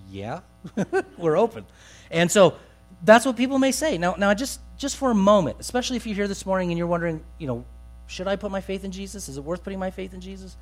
[0.10, 0.40] Yeah,
[1.18, 1.66] we're open.
[2.10, 2.56] And so
[3.04, 3.98] that's what people may say.
[3.98, 6.88] Now, now just, just for a moment, especially if you're here this morning and you're
[6.88, 7.66] wondering, you know,
[8.08, 9.28] should I put my faith in Jesus?
[9.28, 10.56] Is it worth putting my faith in Jesus?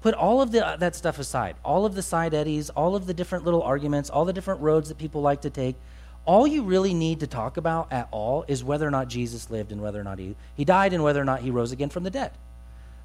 [0.00, 3.06] Put all of the, uh, that stuff aside, all of the side eddies, all of
[3.06, 5.76] the different little arguments, all the different roads that people like to take.
[6.24, 9.72] All you really need to talk about at all is whether or not Jesus lived
[9.72, 12.04] and whether or not he, he died and whether or not he rose again from
[12.04, 12.32] the dead.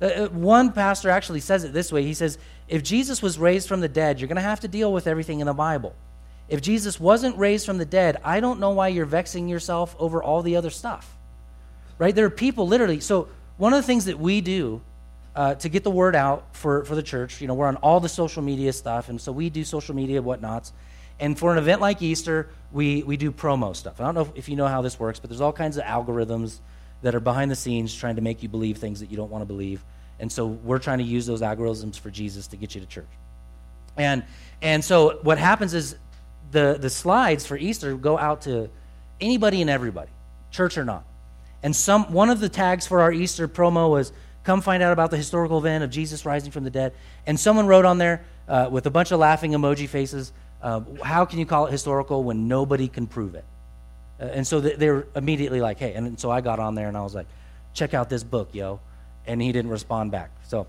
[0.01, 3.67] Uh, uh one pastor actually says it this way he says, If Jesus was raised
[3.67, 5.95] from the dead, you're going to have to deal with everything in the Bible.
[6.49, 10.21] If Jesus wasn't raised from the dead, I don't know why you're vexing yourself over
[10.21, 11.17] all the other stuff.
[11.97, 12.13] Right?
[12.13, 12.99] There are people literally.
[12.99, 14.81] So, one of the things that we do
[15.35, 17.41] uh, to get the word out for, for the church.
[17.41, 20.21] You know, we're on all the social media stuff, and so we do social media
[20.21, 20.73] whatnots.
[21.19, 24.01] And for an event like Easter, we, we do promo stuff.
[24.01, 26.59] I don't know if you know how this works, but there's all kinds of algorithms
[27.01, 29.41] that are behind the scenes trying to make you believe things that you don't want
[29.41, 29.83] to believe.
[30.19, 33.09] And so we're trying to use those algorithms for Jesus to get you to church.
[33.97, 34.23] And,
[34.61, 35.95] and so what happens is
[36.51, 38.69] the, the slides for Easter go out to
[39.19, 40.11] anybody and everybody,
[40.51, 41.03] church or not.
[41.61, 44.11] And some, one of the tags for our Easter promo was
[44.43, 46.93] Come find out about the historical event of Jesus rising from the dead.
[47.25, 51.25] And someone wrote on there uh, with a bunch of laughing emoji faces, uh, how
[51.25, 53.45] can you call it historical when nobody can prove it?
[54.19, 55.93] Uh, and so they're immediately like, hey.
[55.93, 57.27] And so I got on there and I was like,
[57.73, 58.79] check out this book, yo.
[59.25, 60.29] And he didn't respond back.
[60.47, 60.67] So,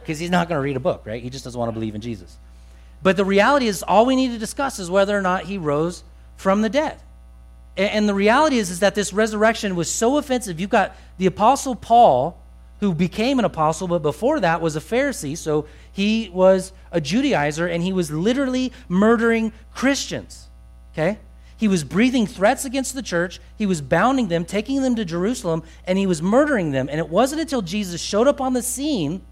[0.00, 1.22] because he's not going to read a book, right?
[1.22, 2.36] He just doesn't want to believe in Jesus.
[3.02, 6.04] But the reality is, all we need to discuss is whether or not he rose
[6.36, 7.00] from the dead.
[7.80, 10.60] And the reality is, is that this resurrection was so offensive.
[10.60, 12.38] You've got the Apostle Paul,
[12.80, 15.36] who became an apostle, but before that was a Pharisee.
[15.36, 20.48] So he was a Judaizer, and he was literally murdering Christians.
[20.92, 21.18] Okay?
[21.56, 23.40] He was breathing threats against the church.
[23.56, 26.88] He was bounding them, taking them to Jerusalem, and he was murdering them.
[26.90, 29.22] And it wasn't until Jesus showed up on the scene,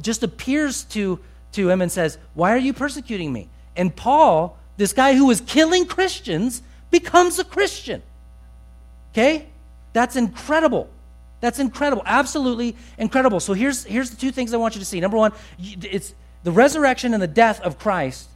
[0.00, 1.18] just appears to,
[1.52, 3.48] to him and says, Why are you persecuting me?
[3.76, 8.02] And Paul, this guy who was killing Christians, becomes a Christian.
[9.12, 9.46] Okay?
[9.92, 10.88] That's incredible.
[11.40, 12.02] That's incredible.
[12.04, 13.40] Absolutely incredible.
[13.40, 15.00] So here's, here's the two things I want you to see.
[15.00, 18.28] Number one, it's the resurrection and the death of Christ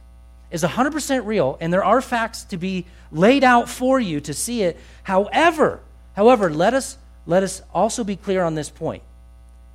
[0.51, 4.61] is 100% real, and there are facts to be laid out for you to see
[4.61, 4.79] it.
[5.01, 5.79] However,
[6.15, 9.01] however, let us, let us also be clear on this point.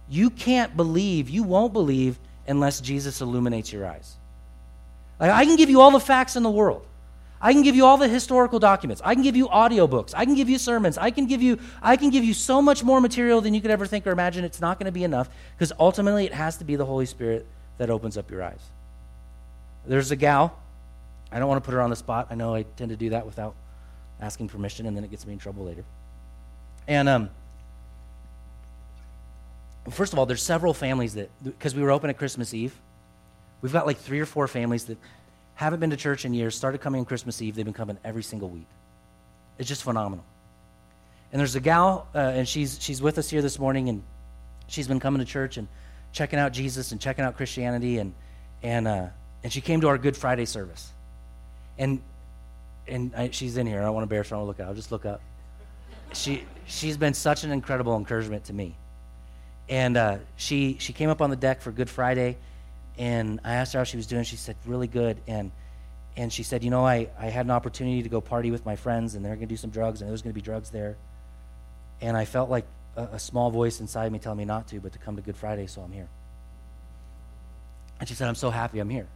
[0.09, 4.17] You can't believe, you won't believe unless Jesus illuminates your eyes.
[5.19, 6.87] Like, I can give you all the facts in the world.
[7.41, 9.01] I can give you all the historical documents.
[9.05, 10.13] I can give you audiobooks.
[10.17, 10.99] I can give you sermons.
[10.99, 13.71] I can give you I can give you so much more material than you could
[13.71, 14.45] ever think or imagine.
[14.45, 17.47] It's not going to be enough because ultimately it has to be the Holy Spirit
[17.79, 18.61] that opens up your eyes.
[19.87, 20.59] There's a gal.
[21.31, 22.29] I don't want to put her on the spot.
[22.31, 23.55] I know I tend to do that without
[24.21, 25.85] asking permission and then it gets me in trouble later.
[26.89, 27.31] And um
[29.91, 32.75] first of all, there's several families that because we were open at Christmas Eve.
[33.63, 34.99] We've got like 3 or 4 families that
[35.59, 37.57] haven't been to church in years, started coming on Christmas Eve.
[37.57, 38.69] They've been coming every single week.
[39.59, 40.25] It's just phenomenal.
[41.33, 44.05] And there's a gal, uh, and she's, she's with us here this morning, and
[44.69, 45.67] she's been coming to church and
[46.13, 48.15] checking out Jesus and checking out Christianity, and,
[48.63, 49.07] and, uh,
[49.43, 50.93] and she came to our Good Friday service.
[51.77, 52.01] And,
[52.87, 53.81] and I, she's in here.
[53.81, 54.37] I don't want to embarrass her.
[54.37, 54.69] I want to look out.
[54.69, 55.21] I'll just look up.
[56.13, 58.77] She, she's been such an incredible encouragement to me.
[59.69, 62.37] And uh, she, she came up on the deck for Good Friday,
[62.99, 64.25] and I asked her how she was doing.
[64.25, 65.19] She said, really good.
[65.29, 65.53] And,
[66.17, 68.75] and she said, you know, I, I had an opportunity to go party with my
[68.75, 70.97] friends, and they're going to do some drugs, and there's going to be drugs there.
[72.01, 74.93] And I felt like a, a small voice inside me telling me not to, but
[74.93, 76.09] to come to Good Friday, so I'm here.
[78.01, 79.07] And she said, I'm so happy I'm here.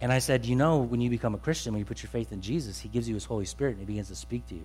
[0.00, 2.30] And I said, You know, when you become a Christian, when you put your faith
[2.30, 4.64] in Jesus, He gives you His Holy Spirit and He begins to speak to you.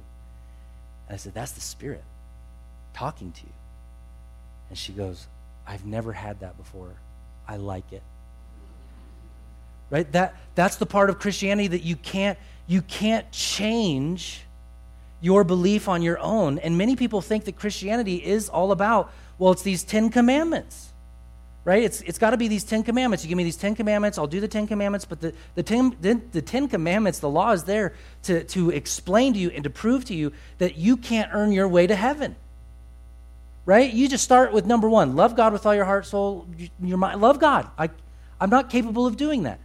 [1.07, 2.03] And I said, That's the Spirit
[2.93, 3.53] talking to you.
[4.69, 5.27] And she goes,
[5.65, 6.93] I've never had that before.
[7.47, 8.03] I like it.
[9.93, 10.12] right?
[10.12, 14.41] That, that's the part of Christianity that you can't, you can't change
[15.21, 16.58] your belief on your own.
[16.58, 20.91] And many people think that Christianity is all about, well, it's these Ten Commandments,
[21.63, 21.84] right?
[21.84, 23.23] It's, it's got to be these Ten Commandments.
[23.23, 25.06] You give me these Ten Commandments, I'll do the Ten Commandments.
[25.06, 29.34] But the, the, ten, the, the Ten Commandments, the law is there to, to explain
[29.34, 32.36] to you and to prove to you that you can't earn your way to heaven
[33.65, 33.91] right?
[33.91, 36.47] You just start with number one love God with all your heart, soul,
[36.82, 37.21] your mind.
[37.21, 37.69] Love God.
[37.78, 37.89] I,
[38.39, 39.60] I'm not capable of doing that.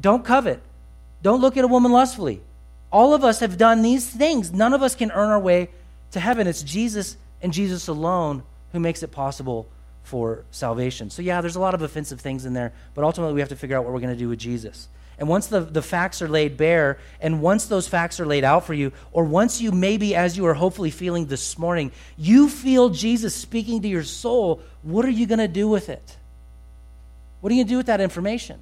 [0.00, 0.60] Don't covet.
[1.22, 2.40] Don't look at a woman lustfully.
[2.92, 4.52] All of us have done these things.
[4.52, 5.68] None of us can earn our way
[6.12, 6.46] to heaven.
[6.46, 9.68] It's Jesus and Jesus alone who makes it possible
[10.02, 11.10] for salvation.
[11.10, 13.56] So, yeah, there's a lot of offensive things in there, but ultimately we have to
[13.56, 14.88] figure out what we're going to do with Jesus.
[15.20, 18.64] And once the, the facts are laid bare, and once those facts are laid out
[18.64, 22.88] for you, or once you maybe, as you are hopefully feeling this morning, you feel
[22.88, 26.16] Jesus speaking to your soul, what are you going to do with it?
[27.42, 28.60] What are you going to do with that information?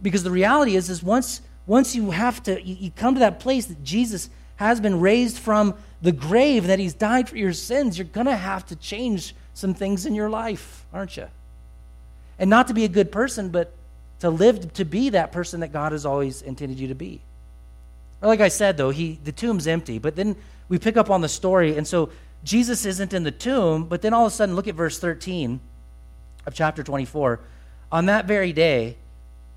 [0.00, 3.40] Because the reality is, is once, once you have to, you, you come to that
[3.40, 7.98] place that Jesus has been raised from the grave, that he's died for your sins,
[7.98, 11.26] you're going to have to change some things in your life, aren't you?
[12.38, 13.74] And not to be a good person, but
[14.22, 17.20] to live to be that person that God has always intended you to be.
[18.20, 20.36] Like I said, though, he the tomb's empty, but then
[20.68, 22.08] we pick up on the story, and so
[22.44, 25.58] Jesus isn't in the tomb, but then all of a sudden, look at verse 13
[26.46, 27.40] of chapter 24.
[27.90, 28.96] On that very day,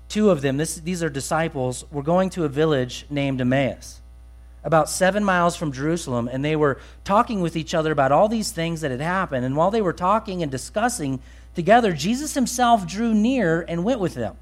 [0.08, 4.00] two of them, this, these are disciples, were going to a village named Emmaus,
[4.64, 8.50] about seven miles from Jerusalem, and they were talking with each other about all these
[8.50, 9.44] things that had happened.
[9.44, 11.20] And while they were talking and discussing
[11.54, 14.36] together, Jesus himself drew near and went with them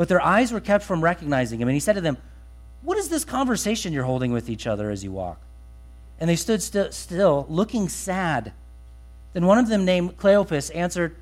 [0.00, 1.68] but their eyes were kept from recognizing him.
[1.68, 2.16] And he said to them,
[2.80, 5.38] What is this conversation you're holding with each other as you walk?
[6.18, 8.54] And they stood st- still, looking sad.
[9.34, 11.16] Then one of them, named Cleopas, answered,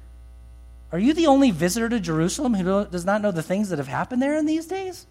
[0.93, 3.89] Are you the only visitor to Jerusalem who does not know the things that have
[3.89, 5.09] happened there in these days?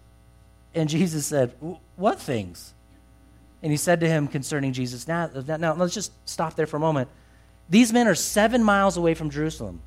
[0.74, 1.52] And Jesus said,
[1.96, 2.72] What things?
[3.62, 5.28] And he said to him concerning Jesus, now,
[5.58, 7.10] now let's just stop there for a moment.
[7.68, 9.82] These men are seven miles away from Jerusalem.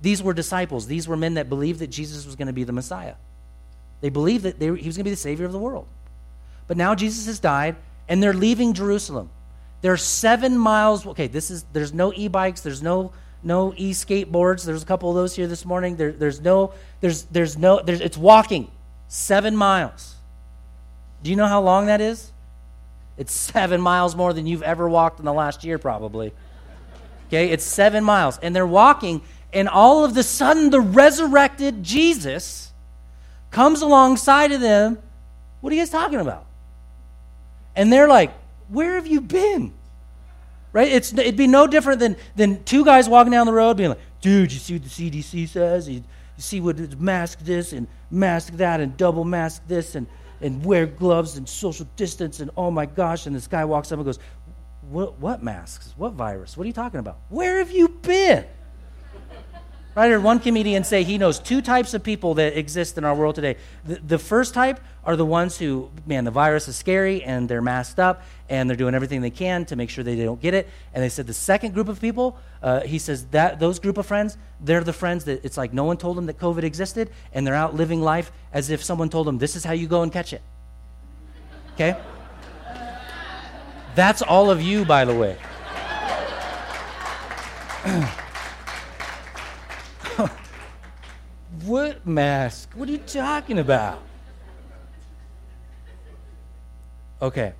[0.00, 0.86] These were disciples.
[0.86, 3.14] These were men that believed that Jesus was going to be the Messiah.
[4.00, 5.86] They believed that they, he was going to be the Savior of the world.
[6.66, 7.76] But now Jesus has died,
[8.08, 9.30] and they're leaving Jerusalem.
[9.82, 11.06] They're seven miles.
[11.06, 12.60] Okay, this is there's no e-bikes.
[12.60, 14.64] There's no no e-skateboards.
[14.64, 15.96] There's a couple of those here this morning.
[15.96, 18.70] There, there's no there's there's no there's it's walking
[19.08, 20.14] seven miles.
[21.22, 22.32] Do you know how long that is?
[23.16, 26.32] It's seven miles more than you've ever walked in the last year, probably.
[27.28, 32.72] Okay, it's seven miles, and they're walking, and all of the sudden, the resurrected Jesus
[33.50, 34.98] comes alongside of them.
[35.60, 36.46] What are you guys talking about?
[37.74, 38.32] And they're like,
[38.68, 39.72] Where have you been?
[40.72, 40.88] Right?
[40.88, 43.98] It's, it'd be no different than, than two guys walking down the road being like,
[44.20, 45.88] Dude, you see what the CDC says?
[45.88, 50.06] You, you see what mask this and mask that and double mask this and,
[50.40, 53.26] and wear gloves and social distance and oh my gosh.
[53.26, 54.20] And this guy walks up and goes,
[54.88, 55.92] What, what masks?
[55.96, 56.56] What virus?
[56.56, 57.18] What are you talking about?
[57.30, 58.44] Where have you been?
[59.96, 63.14] I heard one comedian say he knows two types of people that exist in our
[63.14, 63.56] world today.
[63.84, 67.60] The, the, first type are the ones who, man, the virus is scary and they're
[67.60, 70.68] masked up and they're doing everything they can to make sure they don't get it.
[70.94, 74.06] And they said the second group of people, uh, he says that those group of
[74.06, 77.44] friends, they're the friends that it's like no one told them that COVID existed and
[77.44, 80.12] they're out living life as if someone told them this is how you go and
[80.12, 80.42] catch it.
[81.74, 82.00] Okay?
[83.96, 85.36] That's all of you, by the way.
[91.64, 92.70] What mask?
[92.74, 94.00] What are you talking about?
[97.20, 97.52] Okay.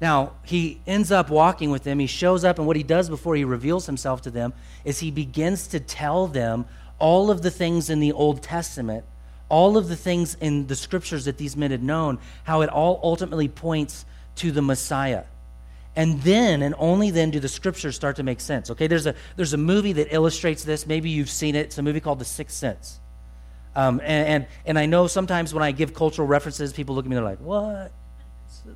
[0.00, 2.00] Now, he ends up walking with them.
[2.00, 4.52] He shows up, and what he does before he reveals himself to them
[4.84, 6.66] is he begins to tell them
[6.98, 9.04] all of the things in the Old Testament,
[9.48, 12.98] all of the things in the scriptures that these men had known, how it all
[13.04, 14.04] ultimately points
[14.36, 15.24] to the Messiah.
[15.94, 18.70] And then and only then do the scriptures start to make sense.
[18.70, 20.86] Okay, there's a, there's a movie that illustrates this.
[20.86, 21.66] Maybe you've seen it.
[21.66, 22.98] It's a movie called The Sixth Sense.
[23.74, 27.10] Um, and, and, and I know sometimes when I give cultural references, people look at
[27.10, 27.92] me, they're like, what?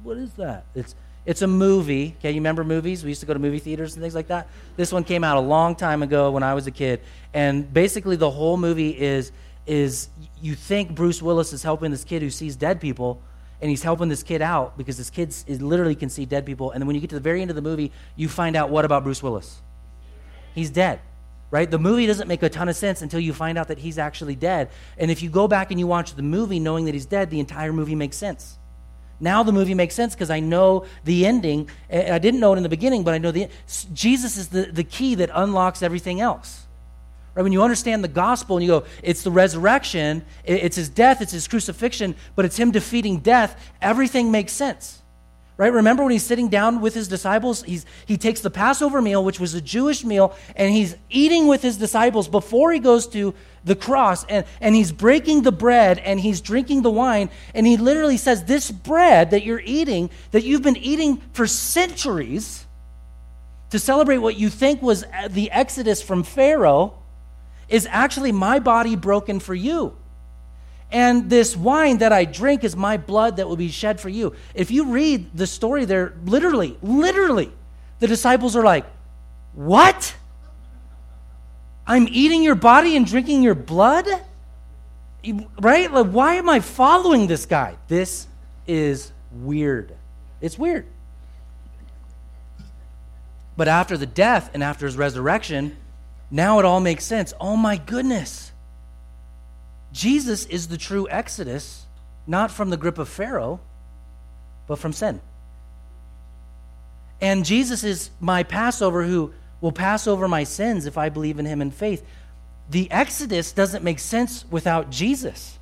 [0.03, 0.67] What is that?
[0.75, 2.15] It's, it's a movie.
[2.19, 3.03] Okay, you remember movies?
[3.03, 4.49] We used to go to movie theaters and things like that.
[4.77, 7.01] This one came out a long time ago when I was a kid.
[7.35, 9.33] And basically, the whole movie is,
[9.67, 10.09] is
[10.41, 13.21] you think Bruce Willis is helping this kid who sees dead people
[13.61, 16.71] and he's helping this kid out because this kid literally can see dead people.
[16.71, 18.71] And then when you get to the very end of the movie, you find out
[18.71, 19.63] what about Bruce Willis?
[20.55, 21.01] He's dead,
[21.51, 21.71] right?
[21.71, 24.37] The movie doesn't make a ton of sense until you find out that he's actually
[24.37, 24.71] dead.
[24.99, 27.41] And if you go back and you watch the movie knowing that he's dead, the
[27.41, 28.59] entire movie makes sense.
[29.19, 31.71] Now the movie makes sense because I know the ending.
[31.91, 33.49] I didn't know it in the beginning, but I know the
[33.95, 36.66] Jesus is the, the key that unlocks everything else
[37.37, 37.43] Right?
[37.43, 41.33] When you understand the gospel and you go, it's the resurrection, it's his death, it's
[41.33, 45.03] his crucifixion, but it's him defeating death, everything makes sense.
[45.59, 45.73] Right?
[45.73, 47.63] Remember when he's sitting down with his disciples?
[47.63, 51.61] He's, he takes the Passover meal, which was a Jewish meal, and he's eating with
[51.61, 53.35] his disciples before he goes to
[53.65, 54.25] the cross.
[54.25, 57.31] And, and he's breaking the bread and he's drinking the wine.
[57.55, 62.67] And he literally says, This bread that you're eating, that you've been eating for centuries
[63.71, 66.99] to celebrate what you think was uh, the exodus from Pharaoh,
[67.69, 69.97] is actually my body broken for you.
[70.91, 74.35] And this wine that I drink is my blood that will be shed for you.
[74.55, 77.53] If you read the story there, literally, literally,
[77.99, 78.87] the disciples are like,
[79.55, 80.15] What?
[81.87, 84.07] I'm eating your body and drinking your blood?
[85.61, 85.93] Right?
[85.93, 87.77] Like, why am I following this guy?
[87.89, 88.27] This
[88.67, 89.95] is weird.
[90.41, 90.87] It's weird.
[93.57, 95.77] But after the death and after his resurrection,
[96.31, 97.33] now it all makes sense.
[97.41, 98.53] Oh my goodness.
[99.93, 101.87] Jesus is the true exodus,
[102.27, 103.61] not from the grip of Pharaoh,
[104.67, 105.21] but from sin.
[107.21, 111.47] And Jesus is my Passover who will pass over my sins if I believe in
[111.47, 112.05] him in faith.
[112.69, 115.59] The Exodus doesn't make sense without Jesus.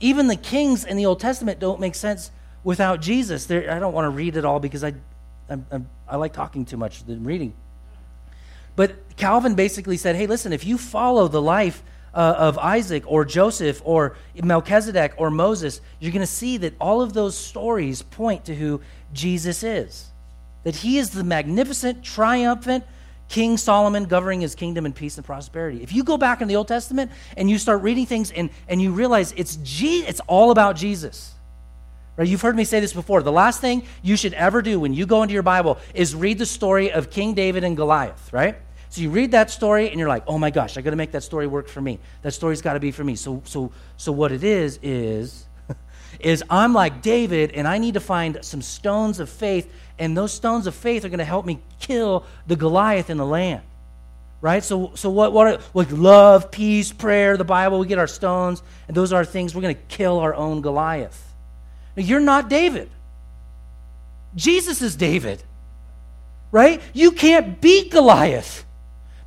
[0.00, 2.30] Even the kings in the Old Testament don't make sense
[2.64, 3.46] without Jesus.
[3.46, 4.94] There, I don't want to read it all because I,
[5.48, 7.54] I, I, I like talking too much than reading.
[8.78, 11.82] But Calvin basically said, hey, listen, if you follow the life
[12.14, 17.02] uh, of Isaac or Joseph or Melchizedek or Moses, you're going to see that all
[17.02, 18.80] of those stories point to who
[19.12, 20.06] Jesus is.
[20.62, 22.84] That he is the magnificent, triumphant
[23.28, 25.82] King Solomon governing his kingdom in peace and prosperity.
[25.82, 28.80] If you go back in the Old Testament and you start reading things and, and
[28.80, 31.34] you realize it's, Je- it's all about Jesus.
[32.16, 32.28] Right?
[32.28, 33.24] You've heard me say this before.
[33.24, 36.38] The last thing you should ever do when you go into your Bible is read
[36.38, 38.56] the story of King David and Goliath, right?
[38.90, 41.12] So you read that story and you're like, oh my gosh, I got to make
[41.12, 41.98] that story work for me.
[42.22, 43.16] That story's got to be for me.
[43.16, 45.46] So, so, so what it is is,
[46.20, 50.32] is I'm like David and I need to find some stones of faith, and those
[50.32, 53.62] stones of faith are going to help me kill the Goliath in the land.
[54.40, 54.62] Right?
[54.62, 58.62] So, so what, what are, like love, peace, prayer, the Bible, we get our stones,
[58.86, 61.34] and those are things we're going to kill our own Goliath.
[61.96, 62.88] Now, you're not David.
[64.36, 65.42] Jesus is David.
[66.52, 66.80] Right?
[66.94, 68.64] You can't beat Goliath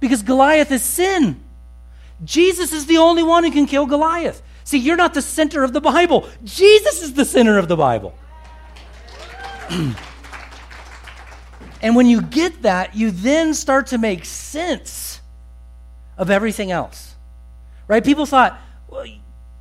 [0.01, 1.41] because Goliath is sin.
[2.25, 4.41] Jesus is the only one who can kill Goliath.
[4.65, 8.13] See, you're not the center of the Bible, Jesus is the center of the Bible.
[11.81, 15.21] and when you get that, you then start to make sense
[16.17, 17.15] of everything else.
[17.87, 18.03] Right?
[18.03, 19.05] People thought, well,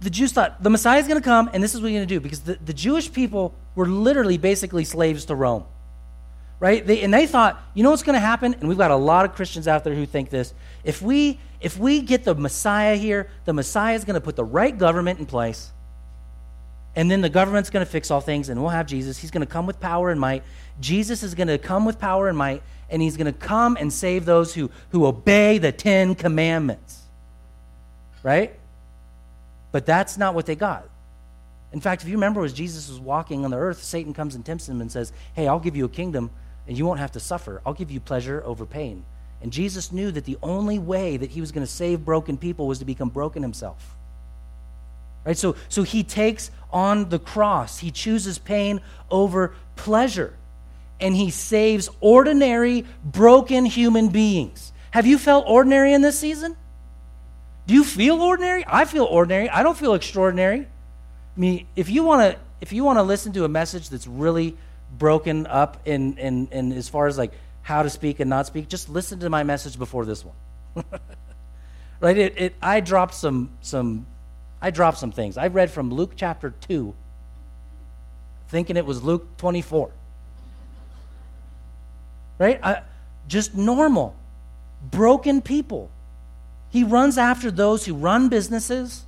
[0.01, 2.09] the Jews thought the Messiah is going to come, and this is what you're going
[2.09, 5.65] to do because the, the Jewish people were literally basically slaves to Rome
[6.61, 6.87] right?
[6.87, 8.55] They, and they thought, you know what's going to happen?
[8.55, 10.55] And we've got a lot of Christians out there who think this.
[10.85, 14.45] If we, if we get the Messiah here, the Messiah is going to put the
[14.45, 15.73] right government in place.
[16.95, 19.17] And then the government's going to fix all things, and we'll have Jesus.
[19.17, 20.43] He's going to come with power and might.
[20.81, 23.93] Jesus is going to come with power and might, and he's going to come and
[23.93, 27.03] save those who, who obey the Ten Commandments.
[28.23, 28.55] Right?
[29.73, 30.87] But that's not what they got.
[31.73, 34.45] In fact, if you remember, as Jesus was walking on the earth, Satan comes and
[34.45, 36.31] tempts him and says, Hey, I'll give you a kingdom
[36.71, 37.61] and you won't have to suffer.
[37.67, 39.03] I'll give you pleasure over pain.
[39.43, 42.69] And Jesus knew that the only way that he was going to save broken people
[42.69, 43.97] was to become broken himself.
[45.25, 45.37] Right?
[45.37, 50.33] So, so he takes on the cross, he chooses pain over pleasure,
[51.01, 54.73] and he saves ordinary, broken human beings.
[54.93, 56.57] Have you felt ordinary in this season?
[57.67, 58.63] Do you feel ordinary?
[58.65, 59.51] I feel ordinary.
[59.51, 60.61] I don't feel extraordinary.
[60.61, 64.07] I mean, if you want to if you want to listen to a message that's
[64.07, 64.57] really
[64.91, 67.33] broken up in, in, in as far as like
[67.63, 70.85] how to speak and not speak, just listen to my message before this one.
[72.01, 72.17] right?
[72.17, 74.07] It, it, I dropped some, some,
[74.61, 75.37] I dropped some things.
[75.37, 76.95] I read from Luke chapter 2,
[78.49, 79.91] thinking it was Luke 24.
[82.39, 82.59] Right?
[82.63, 82.83] I,
[83.29, 84.17] just normal,
[84.83, 85.91] broken people.
[86.71, 89.05] He runs after those who run businesses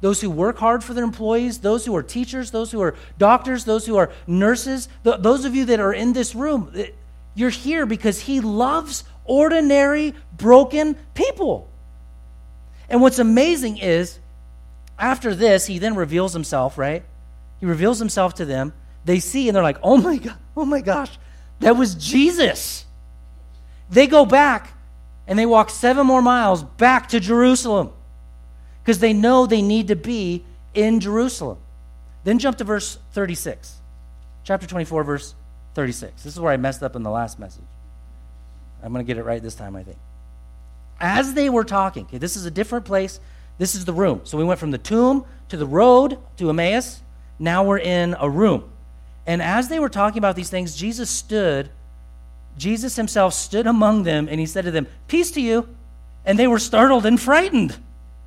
[0.00, 3.64] those who work hard for their employees, those who are teachers, those who are doctors,
[3.64, 6.88] those who are nurses, th- those of you that are in this room, eh,
[7.34, 11.70] you're here because He loves ordinary, broken people.
[12.88, 14.18] And what's amazing is,
[14.98, 17.02] after this, He then reveals Himself, right?
[17.60, 18.74] He reveals Himself to them.
[19.06, 21.18] They see and they're like, oh my God, oh my gosh,
[21.60, 22.84] that was Jesus.
[23.88, 24.68] They go back
[25.26, 27.93] and they walk seven more miles back to Jerusalem
[28.84, 31.56] because they know they need to be in Jerusalem.
[32.22, 33.78] Then jump to verse 36,
[34.44, 35.34] chapter 24, verse
[35.74, 36.22] 36.
[36.22, 37.64] This is where I messed up in the last message.
[38.82, 39.96] I'm going to get it right this time, I think.
[41.00, 43.20] as they were talking, okay, this is a different place.
[43.56, 44.20] This is the room.
[44.24, 47.00] So we went from the tomb to the road to Emmaus.
[47.38, 48.70] Now we're in a room.
[49.26, 51.70] And as they were talking about these things, Jesus stood,
[52.58, 55.68] Jesus himself stood among them, and he said to them, Peace to you.
[56.26, 57.78] And they were startled and frightened.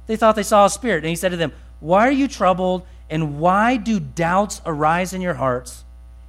[0.07, 1.03] They thought they saw a spirit.
[1.03, 2.85] And he said to them, Why are you troubled?
[3.09, 5.83] And why do doubts arise in your hearts?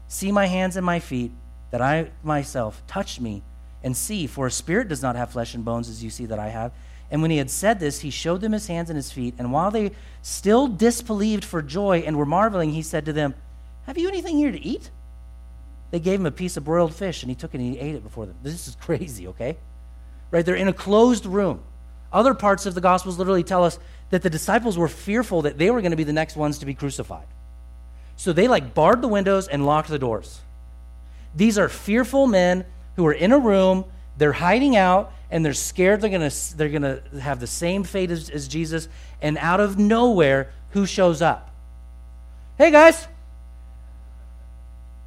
[0.06, 1.32] See my hands and my feet,
[1.70, 3.42] that I myself touch me
[3.82, 6.38] and see, for a spirit does not have flesh and bones as you see that
[6.38, 6.72] I have.
[7.10, 9.34] And when he had said this, he showed them his hands and his feet.
[9.38, 13.34] And while they still disbelieved for joy and were marveling, he said to them,
[13.86, 14.90] Have you anything here to eat?
[15.90, 17.94] They gave him a piece of broiled fish, and he took it and he ate
[17.94, 18.36] it before them.
[18.42, 19.56] This is crazy, okay?
[20.30, 20.44] Right?
[20.44, 21.62] They're in a closed room.
[22.12, 23.78] Other parts of the Gospels literally tell us
[24.10, 26.66] that the disciples were fearful that they were going to be the next ones to
[26.66, 27.26] be crucified.
[28.16, 30.40] So they like barred the windows and locked the doors.
[31.34, 32.64] These are fearful men
[32.96, 33.84] who are in a room,
[34.16, 37.84] they're hiding out, and they're scared they're going to they're going to have the same
[37.84, 38.88] fate as, as Jesus.
[39.20, 41.50] And out of nowhere, who shows up?
[42.56, 43.06] Hey guys!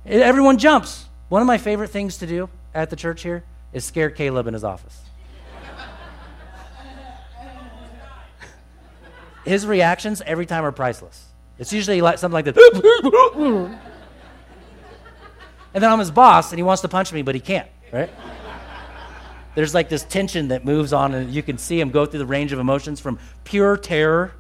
[0.05, 1.05] Everyone jumps.
[1.29, 3.43] One of my favorite things to do at the church here
[3.73, 5.01] is scare Caleb in his office.
[9.45, 11.27] His reactions every time are priceless.
[11.57, 12.57] It's usually like something like this.
[15.73, 18.09] and then I'm his boss, and he wants to punch me, but he can't right?
[19.53, 22.25] There's like this tension that moves on, and you can see him go through the
[22.25, 24.33] range of emotions from pure terror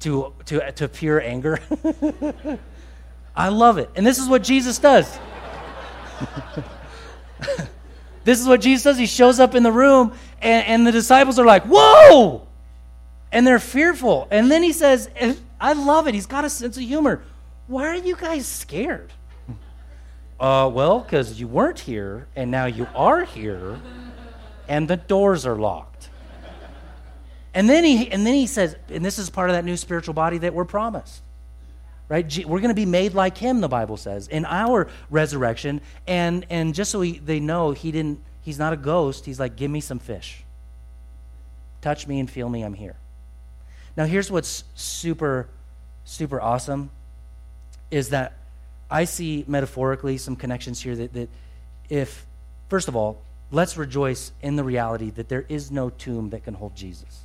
[0.00, 1.60] to, to, to pure anger.
[3.36, 3.90] I love it.
[3.94, 5.18] And this is what Jesus does.
[8.24, 8.98] this is what Jesus does.
[8.98, 12.48] He shows up in the room, and, and the disciples are like, Whoa!
[13.32, 14.28] And they're fearful.
[14.30, 15.10] And then he says,
[15.60, 16.14] I love it.
[16.14, 17.22] He's got a sense of humor.
[17.66, 19.10] Why are you guys scared?
[20.38, 23.80] Uh, well, because you weren't here, and now you are here,
[24.68, 26.10] and the doors are locked.
[27.54, 30.14] And then he, and then he says, and this is part of that new spiritual
[30.14, 31.22] body that we're promised.
[32.08, 32.44] Right?
[32.44, 35.80] We're going to be made like him, the Bible says, in our resurrection.
[36.06, 39.24] And, and just so we, they know, he didn't, he's not a ghost.
[39.24, 40.44] He's like, give me some fish.
[41.80, 42.96] Touch me and feel me, I'm here.
[43.96, 45.48] Now, here's what's super,
[46.04, 46.90] super awesome
[47.90, 48.34] is that
[48.90, 51.28] I see metaphorically some connections here that, that
[51.88, 52.26] if,
[52.68, 53.18] first of all,
[53.50, 57.20] let's rejoice in the reality that there is no tomb that can hold Jesus.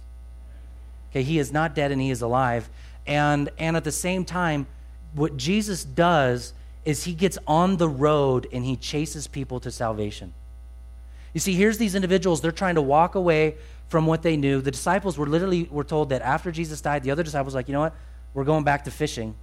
[1.11, 2.70] Okay, he is not dead and he is alive.
[3.05, 4.68] And, and at the same time,
[5.13, 6.53] what Jesus does
[6.84, 10.34] is he gets on the road and he chases people to salvation.
[11.34, 13.55] You see, here's these individuals, they're trying to walk away
[13.88, 14.61] from what they knew.
[14.61, 17.67] The disciples were literally were told that after Jesus died, the other disciples were like,
[17.67, 17.95] you know what?
[18.33, 19.35] We're going back to fishing.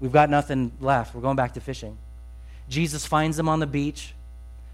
[0.00, 1.14] We've got nothing left.
[1.14, 1.98] We're going back to fishing.
[2.68, 4.14] Jesus finds them on the beach,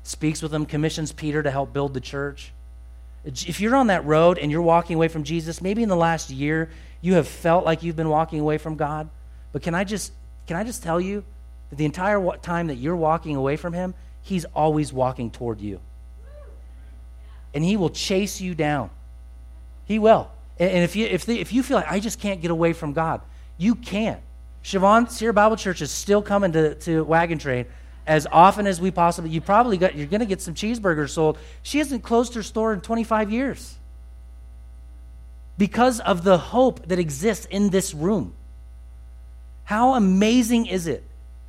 [0.03, 2.53] speaks with them, commissions Peter to help build the church.
[3.25, 6.31] If you're on that road and you're walking away from Jesus, maybe in the last
[6.31, 6.71] year
[7.01, 9.11] you have felt like you've been walking away from God,
[9.53, 10.13] but can I just
[10.47, 11.23] can I just tell you
[11.69, 15.81] that the entire time that you're walking away from him, he's always walking toward you.
[17.55, 18.91] And he will chase you down.
[19.87, 20.31] He will.
[20.59, 22.93] And if you if, the, if you feel like I just can't get away from
[22.93, 23.23] God,
[23.57, 24.21] you can't.
[24.63, 27.67] Siobhan, Sierra Bible Church is still coming to, to Wagon Train
[28.07, 29.31] as often as we possibly.
[29.31, 29.95] You probably got.
[29.95, 31.39] You're going to get some cheeseburgers sold.
[31.63, 33.77] She hasn't closed her store in 25 years
[35.57, 38.35] because of the hope that exists in this room.
[39.65, 41.05] How amazing is it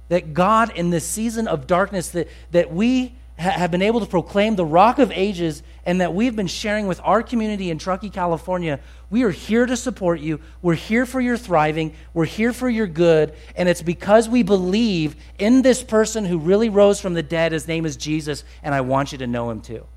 [0.10, 4.56] that God, in this season of darkness, that, that we have been able to proclaim
[4.56, 8.80] the rock of ages and that we've been sharing with our community in Truckee, California.
[9.10, 10.40] We are here to support you.
[10.62, 11.96] We're here for your thriving.
[12.14, 13.34] We're here for your good.
[13.56, 17.52] And it's because we believe in this person who really rose from the dead.
[17.52, 19.88] His name is Jesus, and I want you to know him too.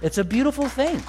[0.00, 1.00] It's a beautiful thing.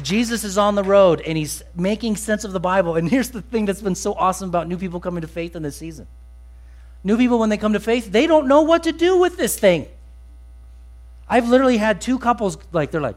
[0.00, 2.94] Jesus is on the road and he's making sense of the Bible.
[2.94, 5.62] And here's the thing that's been so awesome about new people coming to faith in
[5.62, 6.06] this season
[7.04, 9.58] New people, when they come to faith, they don't know what to do with this
[9.58, 9.86] thing.
[11.28, 13.16] I've literally had two couples, like, they're like,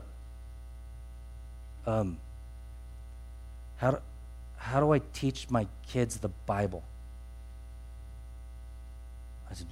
[1.87, 2.17] um,
[3.77, 3.97] how do,
[4.57, 6.83] how do I teach my kids the Bible?
[9.49, 9.67] I said,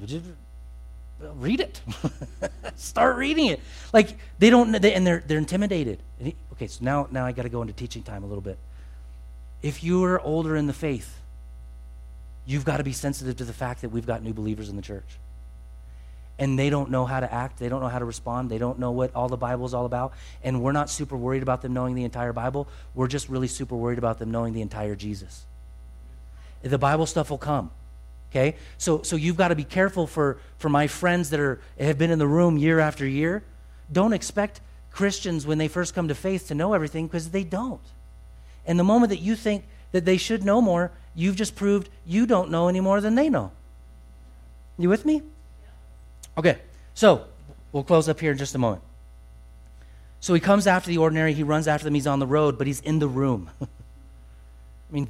[1.36, 1.82] read it?
[2.76, 3.60] Start reading it.
[3.93, 5.99] Like they don't, they, and they're they're intimidated.
[6.20, 8.57] He, okay, so now now I got to go into teaching time a little bit.
[9.62, 11.18] If you are older in the faith,
[12.49, 14.81] You've got to be sensitive to the fact that we've got new believers in the
[14.81, 15.05] church.
[16.39, 18.79] And they don't know how to act, they don't know how to respond, they don't
[18.79, 20.13] know what all the Bible is all about.
[20.43, 22.67] And we're not super worried about them knowing the entire Bible.
[22.95, 25.45] We're just really super worried about them knowing the entire Jesus.
[26.63, 27.69] The Bible stuff will come.
[28.31, 28.55] Okay?
[28.79, 32.09] So, so you've got to be careful for, for my friends that are, have been
[32.09, 33.43] in the room year after year.
[33.91, 34.59] Don't expect
[34.91, 37.79] Christians, when they first come to faith, to know everything because they don't.
[38.65, 42.26] And the moment that you think that they should know more, you've just proved you
[42.26, 43.51] don't know any more than they know.
[44.78, 45.22] You with me?
[46.38, 46.57] Okay,
[46.93, 47.26] so
[47.72, 48.82] we'll close up here in just a moment.
[50.22, 52.67] So he comes after the ordinary, he runs after them, he's on the road, but
[52.67, 53.49] he's in the room.
[53.61, 53.65] I
[54.89, 55.09] mean,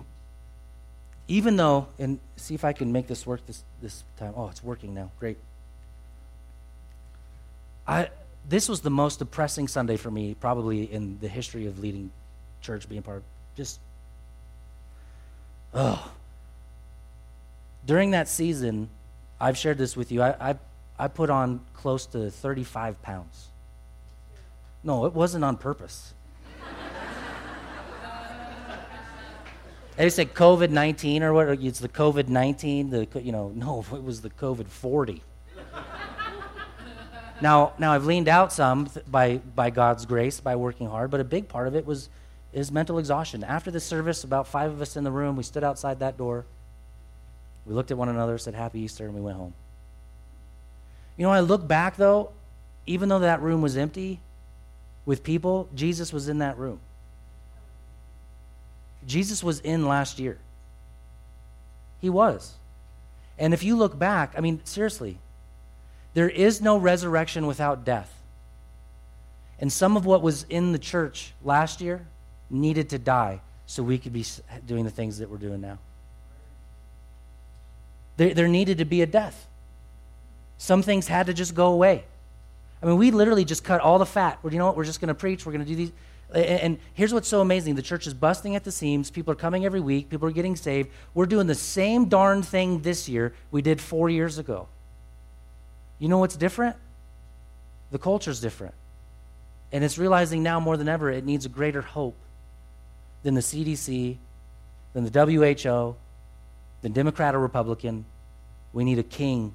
[1.27, 4.33] even though, and see if I can make this work this, this time.
[4.35, 5.11] Oh, it's working now.
[5.19, 5.37] Great.
[7.87, 8.09] I,
[8.47, 12.11] this was the most depressing Sunday for me, probably in the history of leading
[12.61, 13.23] church, being part of
[13.55, 13.79] just,
[15.73, 16.11] oh.
[17.85, 18.89] During that season,
[19.39, 20.21] I've shared this with you.
[20.21, 20.55] I, I,
[20.97, 23.47] I put on close to 35 pounds.
[24.83, 26.13] No, it wasn't on purpose.
[29.97, 31.49] they said COVID 19 or what?
[31.49, 35.21] It's the COVID 19, the, you know, no, it was the COVID 40.
[37.41, 41.25] now, now I've leaned out some by, by God's grace, by working hard, but a
[41.25, 42.09] big part of it was
[42.53, 43.43] is mental exhaustion.
[43.43, 46.45] After the service, about five of us in the room, we stood outside that door.
[47.65, 49.53] We looked at one another, said Happy Easter, and we went home.
[51.17, 52.31] You know, I look back though,
[52.85, 54.19] even though that room was empty,
[55.05, 56.79] with people, Jesus was in that room.
[59.05, 60.37] Jesus was in last year.
[61.99, 62.53] He was.
[63.37, 65.17] And if you look back, I mean, seriously,
[66.13, 68.13] there is no resurrection without death.
[69.59, 72.05] And some of what was in the church last year
[72.49, 74.25] needed to die so we could be
[74.65, 75.77] doing the things that we're doing now.
[78.17, 79.47] There, there needed to be a death.
[80.57, 82.03] Some things had to just go away.
[82.81, 84.39] I mean, we literally just cut all the fat.
[84.41, 84.75] Well, you know what?
[84.75, 85.45] We're just going to preach.
[85.45, 85.91] We're going to do these.
[86.33, 89.09] And here's what's so amazing the church is busting at the seams.
[89.09, 90.09] People are coming every week.
[90.09, 90.89] People are getting saved.
[91.13, 94.67] We're doing the same darn thing this year we did four years ago.
[95.97, 96.75] You know what's different?
[97.91, 98.73] The culture's different.
[99.71, 102.15] And it's realizing now more than ever it needs a greater hope
[103.23, 104.17] than the CDC,
[104.93, 105.95] than the WHO,
[106.81, 108.05] than Democrat or Republican.
[108.73, 109.53] We need a king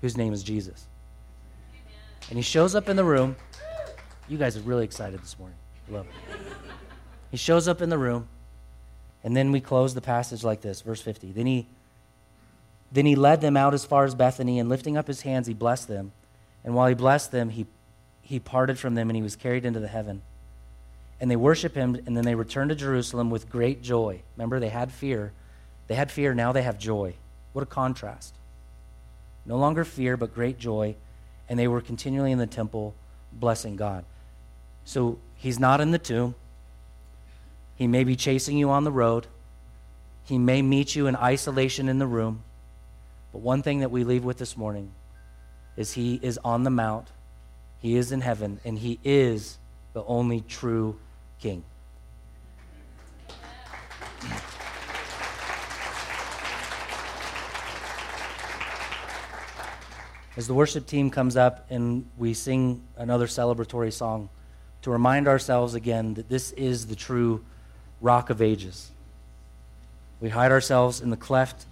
[0.00, 0.86] whose name is Jesus.
[2.28, 3.36] And he shows up in the room.
[4.28, 5.56] You guys are really excited this morning.
[5.88, 6.36] love it.
[7.30, 8.28] He shows up in the room,
[9.22, 11.32] and then we close the passage like this, verse 50.
[11.32, 11.66] Then he
[12.92, 15.54] then he led them out as far as Bethany, and lifting up his hands, he
[15.54, 16.12] blessed them.
[16.64, 17.66] And while he blessed them, he,
[18.22, 20.22] he parted from them, and he was carried into the heaven.
[21.20, 24.20] And they worshiped him, and then they returned to Jerusalem with great joy.
[24.36, 25.32] Remember, they had fear.
[25.86, 27.14] They had fear, now they have joy.
[27.52, 28.34] What a contrast.
[29.46, 30.96] No longer fear, but great joy
[31.48, 32.94] and they were continually in the temple
[33.32, 34.04] blessing God.
[34.84, 36.34] So he's not in the tomb.
[37.76, 39.26] He may be chasing you on the road.
[40.24, 42.42] He may meet you in isolation in the room.
[43.32, 44.92] But one thing that we leave with this morning
[45.76, 47.08] is he is on the mount,
[47.80, 49.58] he is in heaven, and he is
[49.92, 50.98] the only true
[51.40, 51.64] king.
[60.36, 64.28] as the worship team comes up and we sing another celebratory song
[64.82, 67.42] to remind ourselves again that this is the true
[68.00, 68.90] rock of ages.
[70.20, 71.64] We hide ourselves in the cleft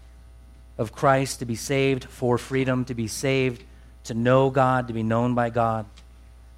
[0.79, 3.63] of Christ to be saved for freedom, to be saved
[4.05, 5.87] to know God, to be known by God,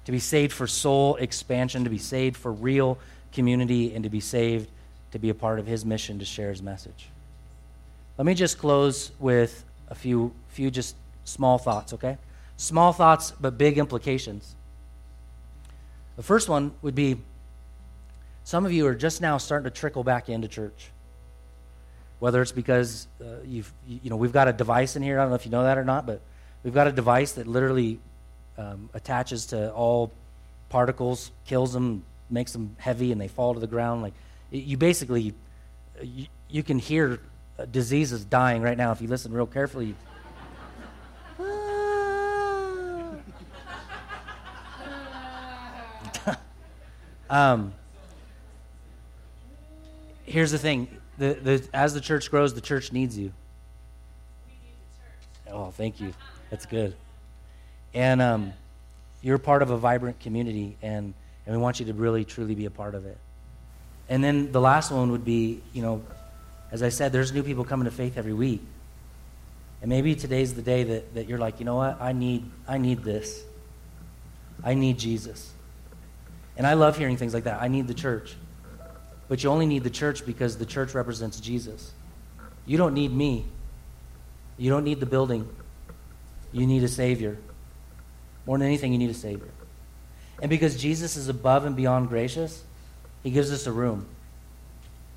[0.07, 2.97] to be saved for soul expansion, to be saved for real
[3.33, 4.69] community, and to be saved
[5.11, 7.09] to be a part of His mission to share His message.
[8.17, 10.95] Let me just close with a few, few just
[11.25, 12.17] small thoughts, okay?
[12.55, 14.55] Small thoughts, but big implications.
[16.15, 17.17] The first one would be
[18.45, 20.89] some of you are just now starting to trickle back into church.
[22.19, 25.19] Whether it's because uh, you've, you know, we've got a device in here.
[25.19, 26.21] I don't know if you know that or not, but
[26.63, 27.99] we've got a device that literally
[28.57, 30.11] um, attaches to all
[30.69, 34.01] particles, kills them, makes them heavy, and they fall to the ground.
[34.01, 34.13] Like
[34.51, 35.33] you basically,
[36.01, 37.19] you, you can hear
[37.71, 39.95] diseases dying right now if you listen real carefully.
[47.29, 47.73] Um,
[50.23, 50.87] here's the thing
[51.17, 53.33] the, the, as the church grows, the church needs you.
[55.51, 56.13] Oh, thank you.
[56.49, 56.95] That's good.
[57.97, 58.53] And um,
[59.23, 61.15] you're part of a vibrant community, and,
[61.47, 63.17] and we want you to really, truly be a part of it.
[64.07, 66.03] And then the last one would be, you know,
[66.71, 68.61] as I said, there's new people coming to faith every week.
[69.81, 71.99] And maybe today's the day that, that you're like, you know what?
[71.99, 73.43] I need, I need this.
[74.63, 75.51] I need Jesus.
[76.55, 77.63] And I love hearing things like that.
[77.63, 78.35] I need the church.
[79.27, 81.93] But you only need the church because the church represents Jesus.
[82.63, 83.47] You don't need me.
[84.55, 85.49] You don't need the building.
[86.51, 87.39] You need a Savior.
[88.47, 89.49] More than anything, you need a Savior.
[90.41, 92.63] And because Jesus is above and beyond gracious,
[93.21, 94.07] He gives us a room.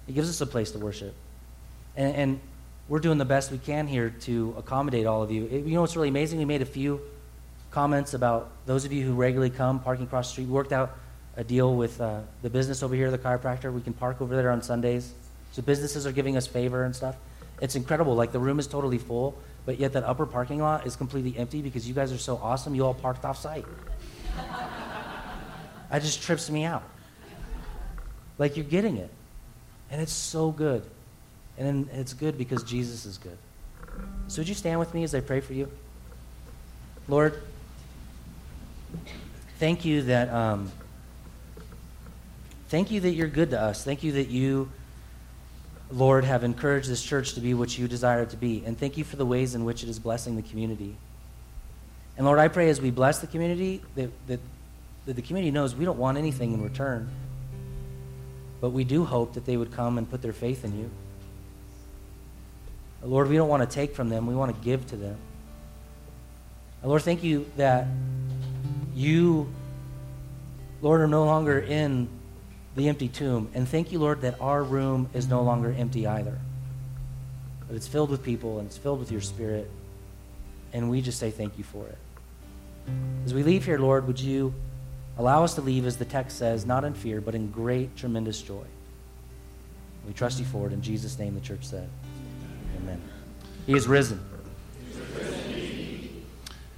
[0.06, 1.14] He gives us a place to worship.
[1.96, 2.40] And, and
[2.88, 5.46] we're doing the best we can here to accommodate all of you.
[5.46, 6.38] You know what's really amazing?
[6.40, 7.00] We made a few
[7.70, 10.46] comments about those of you who regularly come parking across the street.
[10.46, 10.96] We worked out
[11.36, 13.72] a deal with uh, the business over here, the chiropractor.
[13.72, 15.12] We can park over there on Sundays.
[15.52, 17.16] So businesses are giving us favor and stuff.
[17.60, 18.14] It's incredible.
[18.14, 21.62] Like the room is totally full, but yet that upper parking lot is completely empty
[21.62, 22.74] because you guys are so awesome.
[22.74, 23.66] You all parked off site.
[25.90, 26.82] that just trips me out.
[28.38, 29.10] Like you're getting it.
[29.90, 30.82] And it's so good.
[31.58, 33.36] And it's good because Jesus is good.
[34.28, 35.70] So would you stand with me as I pray for you?
[37.08, 37.42] Lord,
[39.58, 40.70] thank you that um,
[42.68, 43.84] thank you that you're good to us.
[43.84, 44.70] Thank you that you,
[45.92, 48.62] Lord, have encouraged this church to be what you desire it to be.
[48.64, 50.96] And thank you for the ways in which it is blessing the community.
[52.16, 54.40] And Lord, I pray as we bless the community that, that,
[55.06, 57.10] that the community knows we don't want anything in return.
[58.60, 60.90] But we do hope that they would come and put their faith in you.
[63.02, 65.16] Lord, we don't want to take from them, we want to give to them.
[66.84, 67.86] Lord, thank you that
[68.94, 69.50] you,
[70.82, 72.08] Lord, are no longer in
[72.76, 73.50] the empty tomb.
[73.54, 76.38] And thank you, Lord, that our room is no longer empty either.
[77.66, 79.70] But it's filled with people and it's filled with your spirit.
[80.72, 81.98] And we just say thank you for it.
[83.24, 84.54] As we leave here, Lord, would you
[85.18, 88.40] allow us to leave, as the text says, not in fear, but in great, tremendous
[88.40, 88.64] joy?
[90.06, 90.72] We trust you for it.
[90.72, 91.88] In Jesus' name, the church said.
[92.78, 93.00] Amen.
[93.66, 94.20] He is risen.